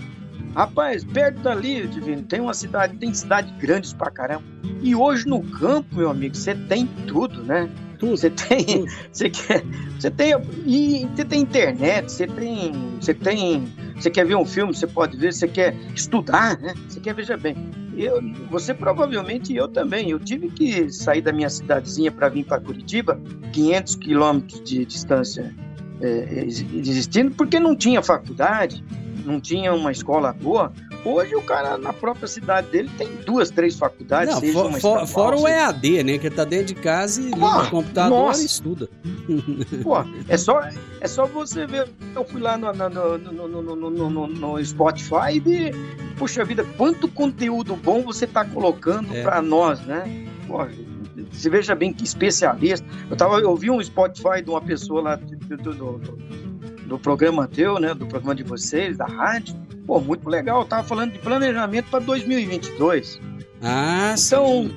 Rapaz, 0.54 1.04
perto 1.04 1.40
dali, 1.40 1.86
Divino, 1.88 2.22
tem 2.22 2.40
uma 2.40 2.54
cidade, 2.54 2.96
tem 2.96 3.12
cidade 3.12 3.52
grandes 3.58 3.92
pra 3.92 4.10
caramba. 4.10 4.44
E 4.80 4.94
hoje 4.94 5.26
no 5.26 5.42
campo, 5.42 5.96
meu 5.96 6.10
amigo, 6.10 6.34
você 6.34 6.54
tem 6.54 6.86
tudo, 7.06 7.42
né? 7.42 7.68
Tudo. 7.98 8.16
Você 8.16 8.30
tem, 8.30 8.64
tudo. 8.64 8.92
você 9.12 9.30
quer, 9.30 9.64
você 9.98 10.10
tem 10.10 10.34
e 10.66 11.06
você 11.14 11.24
tem 11.24 11.40
internet, 11.40 12.10
você 12.10 12.26
tem, 12.26 12.72
você 13.00 13.14
tem, 13.14 13.68
você 13.96 14.10
quer 14.10 14.24
ver 14.24 14.36
um 14.36 14.44
filme, 14.44 14.74
você 14.74 14.86
pode 14.86 15.16
ver, 15.16 15.32
você 15.32 15.48
quer 15.48 15.74
estudar, 15.94 16.58
né? 16.58 16.74
Você 16.88 17.00
quer 17.00 17.14
veja 17.14 17.36
bem. 17.36 17.56
Eu, 17.96 18.20
você 18.48 18.72
provavelmente 18.72 19.54
eu 19.54 19.66
também. 19.66 20.10
Eu 20.10 20.20
tive 20.20 20.48
que 20.48 20.90
sair 20.92 21.20
da 21.20 21.32
minha 21.32 21.50
cidadezinha 21.50 22.12
para 22.12 22.28
vir 22.28 22.44
para 22.44 22.60
Curitiba, 22.60 23.20
500 23.52 23.96
quilômetros 23.96 24.62
de 24.62 24.84
distância 24.84 25.52
é, 26.00 26.44
existindo, 26.46 27.32
porque 27.32 27.58
não 27.58 27.74
tinha 27.74 28.00
faculdade, 28.02 28.84
não 29.24 29.40
tinha 29.40 29.74
uma 29.74 29.90
escola 29.90 30.32
boa. 30.32 30.72
Hoje 31.04 31.34
o 31.36 31.42
cara 31.42 31.78
na 31.78 31.92
própria 31.92 32.26
cidade 32.26 32.68
dele 32.70 32.90
tem 32.98 33.08
duas, 33.24 33.50
três 33.50 33.76
faculdades. 33.78 34.34
Não, 34.34 34.42
for, 34.52 34.72
for, 34.80 35.06
fora 35.06 35.36
o 35.36 35.46
EAD, 35.46 36.02
né? 36.02 36.18
Que 36.18 36.28
tá 36.28 36.44
dentro 36.44 36.66
de 36.66 36.74
casa 36.74 37.20
e 37.22 37.30
Ah, 37.40 37.62
o 37.62 37.70
computador 37.70 38.10
nossa. 38.26 38.42
e 38.42 38.46
estuda. 38.46 38.88
Pô, 39.82 39.94
é 40.28 40.36
só, 40.36 40.60
é 41.00 41.06
só 41.08 41.24
você 41.26 41.66
ver. 41.66 41.88
Eu 42.14 42.24
fui 42.24 42.40
lá 42.40 42.56
no, 42.58 42.72
no, 42.72 44.08
no, 44.10 44.26
no, 44.28 44.64
Spotify 44.64 45.40
e 45.46 45.72
puxa 46.16 46.44
vida, 46.44 46.64
quanto 46.76 47.06
conteúdo 47.08 47.76
bom 47.76 48.02
você 48.02 48.26
tá 48.26 48.44
colocando 48.44 49.14
É. 49.14 49.22
pra 49.22 49.40
nós, 49.40 49.80
né? 49.86 50.26
Pô, 50.46 50.66
você 51.30 51.48
veja 51.48 51.74
bem 51.74 51.92
que 51.92 52.04
especialista. 52.04 52.86
Eu, 53.08 53.16
tava, 53.16 53.38
eu 53.40 53.54
vi 53.56 53.70
um 53.70 53.82
Spotify 53.82 54.42
de 54.42 54.50
uma 54.50 54.60
pessoa 54.60 55.00
lá 55.02 55.16
do, 55.16 55.56
do- 55.56 55.72
do- 55.74 56.18
do 56.88 56.98
programa 56.98 57.46
teu, 57.46 57.78
né? 57.78 57.92
Do 57.94 58.06
programa 58.06 58.34
de 58.34 58.42
vocês, 58.42 58.96
da 58.96 59.04
rádio. 59.06 59.54
Pô, 59.88 59.98
muito 60.00 60.28
legal. 60.28 60.60
Eu 60.60 60.66
tava 60.66 60.86
falando 60.86 61.12
de 61.12 61.18
planejamento 61.18 61.86
para 61.90 61.98
2022. 62.00 63.18
Ah, 63.62 64.14
Então, 64.16 64.70
sim. 64.70 64.76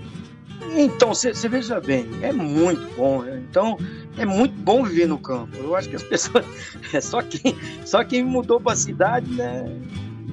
então 0.77 1.09
você 1.13 1.49
veja 1.49 1.81
bem, 1.81 2.07
é 2.21 2.31
muito 2.31 2.95
bom. 2.95 3.21
né? 3.21 3.43
Então, 3.49 3.77
é 4.17 4.25
muito 4.25 4.53
bom 4.55 4.83
viver 4.85 5.07
no 5.07 5.17
campo. 5.19 5.57
Eu 5.57 5.75
acho 5.75 5.89
que 5.89 5.97
as 5.97 6.03
pessoas. 6.07 6.45
É 6.93 7.01
só 7.01 7.21
quem, 7.21 7.55
só 7.85 8.05
quem 8.05 8.23
mudou 8.23 8.59
para 8.61 8.71
a 8.71 8.75
cidade, 8.77 9.29
né? 9.33 9.65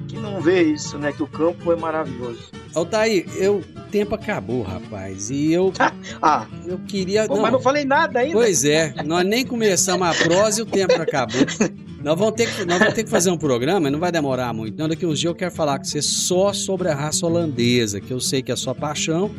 Que 0.07 0.15
não 0.17 0.39
vê 0.39 0.63
isso, 0.63 0.97
né? 0.97 1.11
Que 1.11 1.21
o 1.23 1.27
campo 1.27 1.71
é 1.73 1.75
maravilhoso. 1.75 2.49
Altair, 2.73 3.25
eu, 3.35 3.57
o 3.57 3.81
tempo 3.91 4.15
acabou, 4.15 4.61
rapaz. 4.63 5.29
E 5.29 5.51
eu, 5.51 5.73
Ah, 6.21 6.47
eu 6.65 6.79
queria. 6.87 7.27
pô, 7.27 7.35
não, 7.35 7.41
mas 7.41 7.51
não 7.51 7.59
falei 7.59 7.83
nada 7.83 8.19
ainda. 8.19 8.33
Pois 8.33 8.63
é, 8.63 8.93
nós 9.03 9.25
nem 9.25 9.45
começamos 9.45 10.07
a 10.07 10.13
prosa 10.23 10.61
e 10.61 10.63
o 10.63 10.65
tempo 10.65 10.93
acabou. 11.01 11.41
Nós 12.03 12.17
vamos, 12.17 12.33
ter 12.35 12.47
que, 12.53 12.65
nós 12.65 12.79
vamos 12.79 12.93
ter 12.93 13.03
que 13.03 13.09
fazer 13.09 13.29
um 13.29 13.37
programa, 13.37 13.89
não 13.91 13.99
vai 13.99 14.11
demorar 14.11 14.53
muito. 14.53 14.77
Não, 14.77 14.87
daqui 14.87 15.05
uns 15.05 15.19
dias 15.19 15.31
eu 15.31 15.35
quero 15.35 15.51
falar 15.51 15.77
com 15.77 15.83
você 15.85 16.01
só 16.01 16.53
sobre 16.53 16.87
a 16.87 16.95
raça 16.95 17.25
holandesa, 17.25 17.99
que 17.99 18.11
eu 18.11 18.19
sei 18.21 18.41
que 18.41 18.51
é 18.51 18.55
sua 18.55 18.73
paixão, 18.73 19.29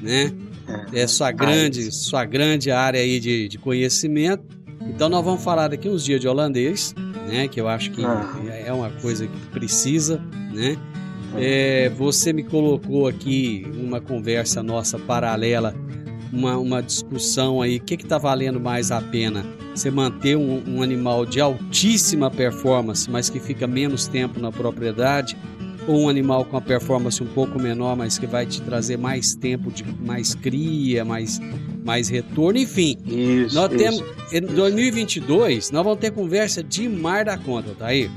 né? 0.00 0.32
É 0.92 1.06
sua 1.06 1.30
grande, 1.32 1.92
sua 1.92 2.24
grande 2.24 2.70
área 2.70 3.00
aí 3.00 3.20
de, 3.20 3.48
de 3.48 3.58
conhecimento. 3.58 4.42
Então 4.82 5.08
nós 5.08 5.22
vamos 5.24 5.42
falar 5.42 5.68
daqui 5.68 5.88
uns 5.88 6.02
dias 6.04 6.20
de 6.20 6.26
holandês, 6.28 6.94
né? 7.28 7.46
Que 7.46 7.60
eu 7.60 7.68
acho 7.68 7.90
que 7.90 8.02
Ah. 8.04 8.34
é 8.66 8.72
uma 8.72 8.90
coisa 8.90 9.26
que 9.26 9.46
precisa, 9.48 10.18
né? 10.52 10.76
É, 11.36 11.90
você 11.90 12.32
me 12.32 12.42
colocou 12.42 13.06
aqui 13.06 13.66
numa 13.74 14.00
conversa 14.00 14.62
nossa 14.62 14.98
paralela, 14.98 15.74
uma, 16.32 16.56
uma 16.56 16.82
discussão 16.82 17.62
aí, 17.62 17.76
o 17.76 17.80
que 17.80 17.94
está 17.94 18.18
valendo 18.18 18.60
mais 18.60 18.90
a 18.90 19.00
pena? 19.00 19.44
Você 19.74 19.90
manter 19.90 20.36
um, 20.36 20.62
um 20.66 20.82
animal 20.82 21.24
de 21.24 21.40
altíssima 21.40 22.30
performance, 22.30 23.10
mas 23.10 23.30
que 23.30 23.38
fica 23.40 23.66
menos 23.66 24.06
tempo 24.06 24.40
na 24.40 24.50
propriedade, 24.50 25.36
ou 25.86 26.02
um 26.02 26.08
animal 26.08 26.44
com 26.44 26.56
a 26.56 26.60
performance 26.60 27.22
um 27.22 27.26
pouco 27.26 27.58
menor, 27.58 27.96
mas 27.96 28.18
que 28.18 28.26
vai 28.26 28.44
te 28.44 28.60
trazer 28.60 28.98
mais 28.98 29.34
tempo, 29.34 29.70
de 29.70 29.84
mais 29.84 30.34
cria, 30.34 31.04
mais, 31.04 31.40
mais 31.82 32.08
retorno, 32.08 32.58
enfim. 32.58 32.98
Isso. 33.06 33.54
Nós 33.54 33.72
isso. 33.72 33.78
temos, 33.78 34.04
em 34.32 34.40
2022, 34.42 35.70
nós 35.70 35.84
vamos 35.84 35.98
ter 35.98 36.10
conversa 36.10 36.62
demais 36.62 37.24
da 37.24 37.38
conta, 37.38 37.74
tá 37.78 37.86
aí? 37.86 38.10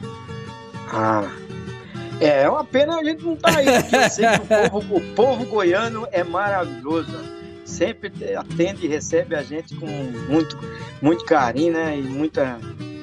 Ah. 0.89 1.31
É, 2.19 2.43
é 2.43 2.49
uma 2.49 2.63
pena 2.63 2.97
a 2.97 3.03
gente 3.03 3.23
não 3.23 3.35
tá 3.35 3.57
aí, 3.57 3.65
porque 3.81 3.95
eu 3.95 4.09
sei 4.09 4.27
que 4.27 4.35
o 4.35 4.69
povo, 4.69 4.95
o 4.97 5.01
povo 5.15 5.45
goiano 5.45 6.07
é 6.11 6.23
maravilhoso. 6.23 7.40
Sempre 7.71 8.09
te- 8.09 8.35
atende 8.35 8.85
e 8.85 8.89
recebe 8.89 9.35
a 9.35 9.41
gente 9.43 9.75
com 9.75 9.85
muito, 10.29 10.57
muito 11.01 11.23
carinho, 11.25 11.73
né? 11.73 11.97
E 11.97 12.01
muita. 12.03 12.59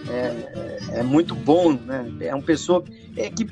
É, 0.08 0.12
é- 0.12 0.78
é 1.00 1.02
muito 1.02 1.34
bom, 1.34 1.72
né? 1.72 2.06
É 2.20 2.34
uma 2.34 2.42
pessoa. 2.42 2.82
É 3.16 3.28
que 3.30 3.46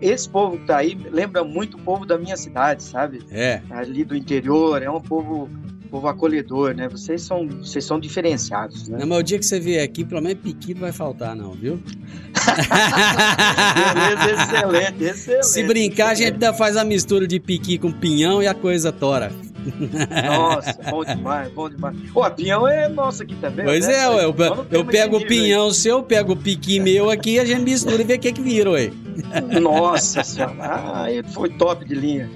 esse 0.00 0.28
povo 0.28 0.56
que 0.58 0.66
tá 0.66 0.78
aí 0.78 0.96
lembra 1.12 1.42
muito 1.44 1.76
o 1.76 1.80
povo 1.80 2.06
da 2.06 2.16
minha 2.16 2.36
cidade, 2.36 2.82
sabe? 2.82 3.20
É. 3.30 3.60
Ali 3.70 4.04
do 4.04 4.14
interior, 4.16 4.80
é 4.82 4.88
um 4.90 5.00
povo, 5.00 5.50
povo 5.90 6.06
acolhedor, 6.08 6.74
né? 6.74 6.88
Vocês 6.88 7.20
são, 7.22 7.46
vocês 7.48 7.84
são 7.84 7.98
diferenciados, 8.00 8.88
né? 8.88 8.96
Não, 9.00 9.06
mas 9.06 9.18
o 9.18 9.22
dia 9.22 9.38
que 9.38 9.44
você 9.44 9.58
vier 9.60 9.82
aqui, 9.84 10.04
pelo 10.04 10.22
menos 10.22 10.40
piquito 10.42 10.80
vai 10.80 10.92
faltar, 10.92 11.34
não, 11.36 11.52
viu? 11.52 11.82
Beleza, 13.74 14.42
excelente, 14.44 15.04
excelente. 15.04 15.46
Se 15.46 15.62
brincar, 15.64 16.10
a 16.10 16.14
gente 16.14 16.32
ainda 16.34 16.52
faz 16.54 16.76
a 16.76 16.84
mistura 16.84 17.26
de 17.26 17.38
piqui 17.40 17.78
com 17.78 17.90
pinhão 17.92 18.42
e 18.42 18.46
a 18.46 18.54
coisa 18.54 18.90
tora. 18.92 19.32
Nossa, 20.26 20.78
bom 20.90 21.04
demais, 21.04 21.52
bom 21.52 21.68
demais. 21.68 21.96
A 22.22 22.30
pinhão 22.30 22.66
é 22.66 22.88
nossa 22.88 23.22
aqui 23.22 23.34
também. 23.36 23.64
Pois 23.64 23.86
né? 23.86 23.94
é, 23.94 24.08
ué, 24.08 24.24
eu, 24.24 24.34
eu 24.34 24.64
temos 24.64 24.92
pego 24.92 25.16
o 25.18 25.26
pinhão 25.26 25.70
seu, 25.72 25.98
eu 25.98 26.02
pego 26.02 26.32
o 26.32 26.36
piqui 26.36 26.80
meu 26.80 27.10
aqui, 27.10 27.38
a 27.38 27.44
gente 27.44 27.62
mistura 27.62 28.02
e 28.02 28.04
vê 28.04 28.14
o 28.14 28.18
que 28.18 28.32
que 28.32 28.40
vira, 28.40 28.70
ué. 28.70 28.80
aí. 28.80 29.60
Nossa 29.60 30.22
senhora, 30.22 30.54
ah, 30.60 31.10
ele 31.10 31.26
foi 31.28 31.50
top 31.50 31.84
de 31.84 31.94
linha. 31.94 32.30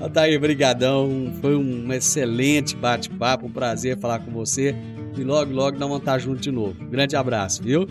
Altair, 0.00 0.38
brigadão, 0.40 1.32
foi 1.40 1.56
um 1.56 1.92
excelente 1.92 2.76
bate-papo, 2.76 3.46
um 3.46 3.50
prazer 3.50 3.98
falar 3.98 4.20
com 4.20 4.30
você. 4.30 4.74
E 5.16 5.24
logo, 5.24 5.52
logo 5.52 5.72
nós 5.72 5.88
vamos 5.88 5.98
estar 5.98 6.18
juntos 6.18 6.42
de 6.42 6.52
novo. 6.52 6.74
Grande 6.86 7.16
abraço, 7.16 7.62
viu? 7.62 7.88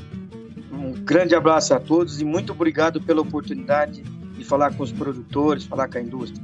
Um 0.71 0.93
grande 0.93 1.35
abraço 1.35 1.73
a 1.73 1.79
todos 1.79 2.21
e 2.21 2.25
muito 2.25 2.53
obrigado 2.53 3.01
pela 3.01 3.21
oportunidade 3.21 4.01
de 4.01 4.43
falar 4.45 4.73
com 4.73 4.83
os 4.83 4.91
produtores, 4.91 5.65
falar 5.65 5.89
com 5.89 5.97
a 5.97 6.01
indústria. 6.01 6.41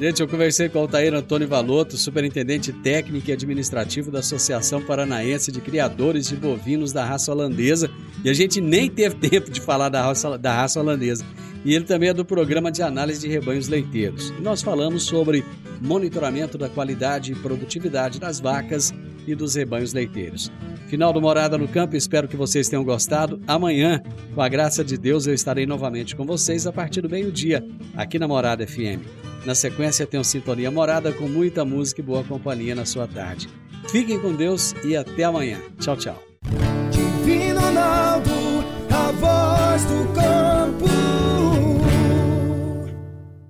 Gente, 0.00 0.20
eu 0.20 0.26
conversei 0.26 0.68
com 0.68 0.78
o 0.78 0.82
Altair 0.82 1.14
Antônio 1.14 1.46
Valotto, 1.46 1.96
superintendente 1.96 2.72
técnico 2.72 3.30
e 3.30 3.32
administrativo 3.32 4.10
da 4.10 4.18
Associação 4.18 4.82
Paranaense 4.82 5.52
de 5.52 5.60
Criadores 5.60 6.26
de 6.26 6.34
Bovinos 6.34 6.92
da 6.92 7.04
Raça 7.04 7.30
Holandesa. 7.30 7.88
E 8.24 8.28
a 8.28 8.34
gente 8.34 8.60
nem 8.60 8.90
teve 8.90 9.14
tempo 9.14 9.52
de 9.52 9.60
falar 9.60 9.88
da 9.88 10.02
raça, 10.02 10.36
da 10.36 10.52
raça 10.52 10.80
holandesa. 10.80 11.24
E 11.64 11.74
ele 11.74 11.84
também 11.84 12.10
é 12.10 12.14
do 12.14 12.24
programa 12.24 12.70
de 12.70 12.82
análise 12.82 13.20
de 13.20 13.28
rebanhos 13.28 13.68
leiteiros. 13.68 14.30
E 14.38 14.42
nós 14.42 14.62
falamos 14.62 15.04
sobre 15.04 15.44
monitoramento 15.80 16.58
da 16.58 16.68
qualidade 16.68 17.32
e 17.32 17.34
produtividade 17.34 18.20
das 18.20 18.38
vacas 18.40 18.92
e 19.26 19.34
dos 19.34 19.54
rebanhos 19.54 19.92
leiteiros. 19.92 20.52
Final 20.86 21.12
do 21.12 21.20
Morada 21.20 21.56
no 21.56 21.66
Campo, 21.66 21.96
espero 21.96 22.28
que 22.28 22.36
vocês 22.36 22.68
tenham 22.68 22.84
gostado. 22.84 23.40
Amanhã, 23.46 24.02
com 24.34 24.42
a 24.42 24.48
graça 24.48 24.84
de 24.84 24.98
Deus, 24.98 25.26
eu 25.26 25.34
estarei 25.34 25.66
novamente 25.66 26.14
com 26.14 26.24
vocês 26.24 26.66
a 26.66 26.72
partir 26.72 27.00
do 27.00 27.08
meio-dia, 27.08 27.64
aqui 27.96 28.18
na 28.18 28.28
Morada 28.28 28.66
FM. 28.66 29.00
Na 29.44 29.54
sequência, 29.54 30.06
tem 30.06 30.20
o 30.20 30.24
Sintonia 30.24 30.70
Morada 30.70 31.12
com 31.12 31.28
muita 31.28 31.64
música 31.64 32.00
e 32.00 32.04
boa 32.04 32.22
companhia 32.24 32.74
na 32.74 32.84
sua 32.84 33.06
tarde. 33.06 33.48
Fiquem 33.88 34.18
com 34.18 34.32
Deus 34.32 34.74
e 34.84 34.96
até 34.96 35.24
amanhã. 35.24 35.58
Tchau, 35.78 35.96
tchau. 35.96 36.22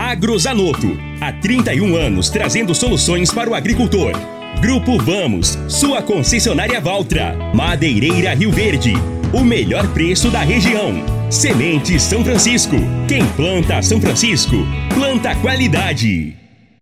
Agrozanoto. 0.00 0.96
Há 1.20 1.30
31 1.30 1.94
anos 1.94 2.30
trazendo 2.30 2.74
soluções 2.74 3.30
para 3.30 3.50
o 3.50 3.54
agricultor. 3.54 4.12
Grupo 4.58 4.96
Vamos, 4.96 5.58
sua 5.68 6.00
concessionária 6.00 6.80
Valtra. 6.80 7.36
Madeireira 7.54 8.32
Rio 8.32 8.50
Verde. 8.50 8.94
O 9.30 9.44
melhor 9.44 9.86
preço 9.88 10.30
da 10.30 10.40
região. 10.40 11.04
Semente 11.30 12.00
São 12.00 12.24
Francisco. 12.24 12.76
Quem 13.06 13.26
planta 13.32 13.82
São 13.82 14.00
Francisco, 14.00 14.56
planta 14.94 15.34
qualidade. 15.36 16.39